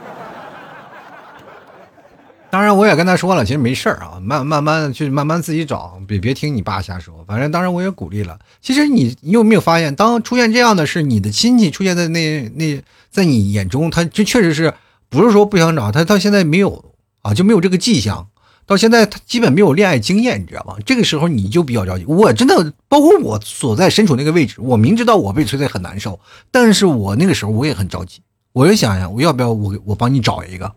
[2.52, 7.24] 当然，我也跟他说了，其实没事儿啊，慢慢慢的去慢慢自己找，别别听你爸瞎说。
[7.28, 8.38] 反正当然我也鼓励了。
[8.60, 12.82] 其实你你有没有发现，当出现这样的事，你的亲戚出现在那那，
[13.12, 14.74] 在你眼中，他这确实是
[15.10, 16.86] 不是说不想找他，到现在没有
[17.22, 18.28] 啊，就没有这个迹象。
[18.66, 20.76] 到现在他基本没有恋爱经验，你知道吗？
[20.86, 22.06] 这个时候你就比较着急。
[22.06, 26.20] 我真的，包括我所在身处那个位置，我明知道我被催的很难受，
[26.52, 28.22] 但是我那个时候我也很着急
[28.54, 30.72] 我就想想，我要不要我我帮你找一个？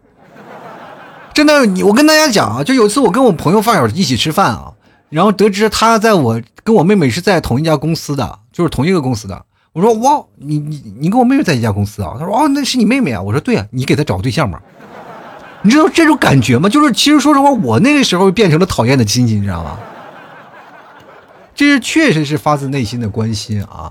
[1.34, 4.72] 真的，你我跟大家讲啊，就有一次我跟我朋友发小一起吃饭啊，
[5.10, 9.44] 然后得知他在我跟我妹妹是在同一家公司的，就是同一个公司的。
[9.72, 12.14] 我说哇，你你你跟我妹妹在一家公司啊？
[12.18, 13.22] 他说哦，那是你妹妹啊。
[13.22, 14.60] 我说对啊，你给她找个对象吧。
[15.62, 16.68] 你知道这种感觉吗？
[16.68, 19.78] 就是其实说实话，我那个时候变成了讨厌的亲戚，你知道吗？
[21.54, 23.90] 这是确实是发自内心的关心啊。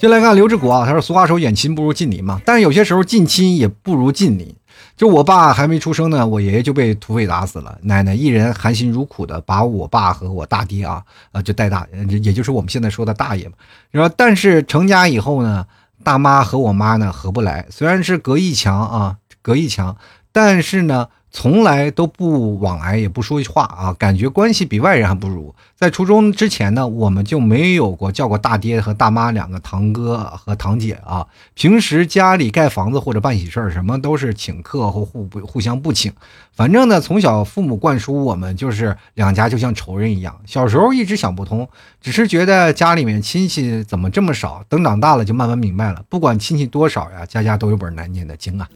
[0.00, 4.54] 就来看刘志国啊，他说俗话说远亲不如近邻嘛，但是有些时候近亲也不如近邻。
[5.00, 11.86] 就我爸还没出生呢，我爷爷就被土匪打死了，奶奶一人含辛茹苦的把我爸和我大爹啊啊就带大，
[12.22, 13.54] 也就是我们现在说的大爷嘛。
[13.90, 15.66] 然后但是成家以后呢，
[16.04, 19.96] 大妈和我妈呢合不来，虽然是隔一墙啊，隔一墙，
[20.32, 21.08] 但是呢。
[21.30, 25.54] 从来都不往来，也不说句话啊，感觉关系比外人还不如。
[25.76, 31.26] 在初中之前呢，我们就没有过叫过大爹和大妈两个堂哥和堂姐啊。
[31.54, 36.12] 平时家里盖房子或者办喜事儿，什么都是请客或互不互相不请。
[36.52, 40.38] 反正呢，从小父母灌输我们就是两家就像仇人一样。
[40.44, 41.66] 小时候一直想不通，
[42.02, 44.62] 只是觉得家里面亲戚怎么这么少。
[44.68, 48.68] 等长大了就慢慢明白了，不管亲戚多少呀，家家都有本难念的经啊。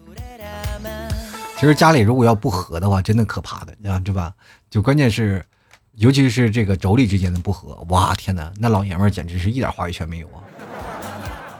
[1.64, 4.34] 其实家里如果要不和的话，真的可怕的，你知道吧？
[4.68, 5.42] 就关键是，
[5.94, 10.44] 尤其是这个妯娌之间的不和，哇天哪，那老爷们儿简直是一点话语权没有啊！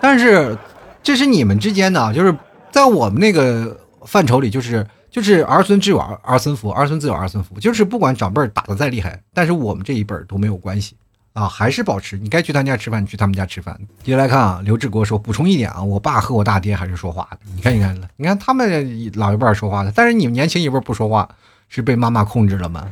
[0.03, 0.59] 但是
[1.03, 2.37] 这是你们之间的，就是
[2.71, 10.95] 在我们那个范畴里，就是就是儿孙自有儿儿孙福，儿孙自有儿孙福，就是不管长辈打的再厉害，但是我们这一辈都没有关系。
[11.35, 13.77] 啊，还是保持你该去他家吃饭，你去他们家吃饭。
[14.05, 17.39] 接下来看啊，刘志国说补充一点啊，我爸和我大爹还是说话的。
[17.57, 21.29] 你看，你看，你看他们老一辈说话的，但是你们年轻一辈不说话，
[21.69, 22.89] 是被妈妈控制了吗？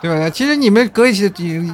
[0.00, 0.30] 对不对？
[0.30, 1.30] 其实你们隔一起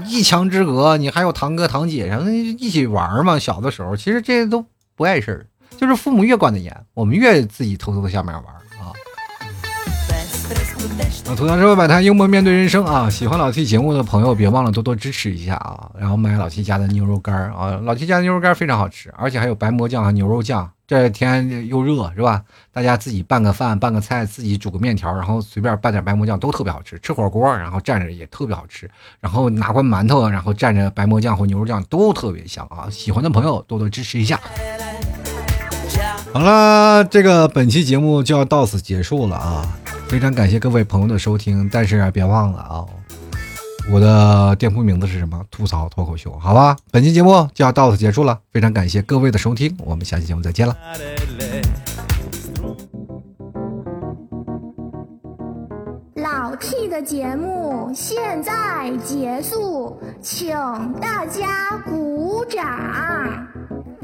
[0.07, 3.39] 一墙之隔，你还有堂哥堂姐，然后一起玩嘛。
[3.39, 4.65] 小的时候，其实这些都
[4.97, 8.45] 不碍事儿，就是父母越管得严，我们越自己偷偷的下面玩。
[11.29, 13.11] 啊，吐槽社会百态，幽默面对人生啊！
[13.11, 15.91] 喜欢老 T 节目的朋友，别忘了多多支持一下啊！
[15.99, 20.71] 然后买老 T 家的牛肉干啊，老 T 家的牛肉干非常好吃，而且还有白馍酱和牛肉酱。
[20.87, 22.43] 这天又热是吧？
[22.73, 26.99] 大家自己拌个饭，拌个菜，自己煮个面条，然后随便拌点白馍酱都特别好吃。
[27.01, 28.91] 吃火锅，然后蘸着也特别好吃。
[29.21, 32.89] 然后拿块馒头，然后蘸着白馍酱或牛肉酱都特别香啊！
[32.91, 34.41] 喜欢的朋友多多支持一下。
[36.33, 39.69] 好了，这个本期节目就要到此结束了啊！
[40.09, 42.85] 非常感谢各位朋友的收听，但是别忘了啊，
[43.93, 45.45] 我的店铺名字是什么？
[45.51, 46.75] 吐槽脱口秀，好吧？
[46.91, 50.75] 本期节目就要到此结束了，非常感谢各位的收听，我们下期节目再见了。
[56.17, 60.57] 老 T 的节目现在结束，请
[60.95, 63.47] 大家鼓掌。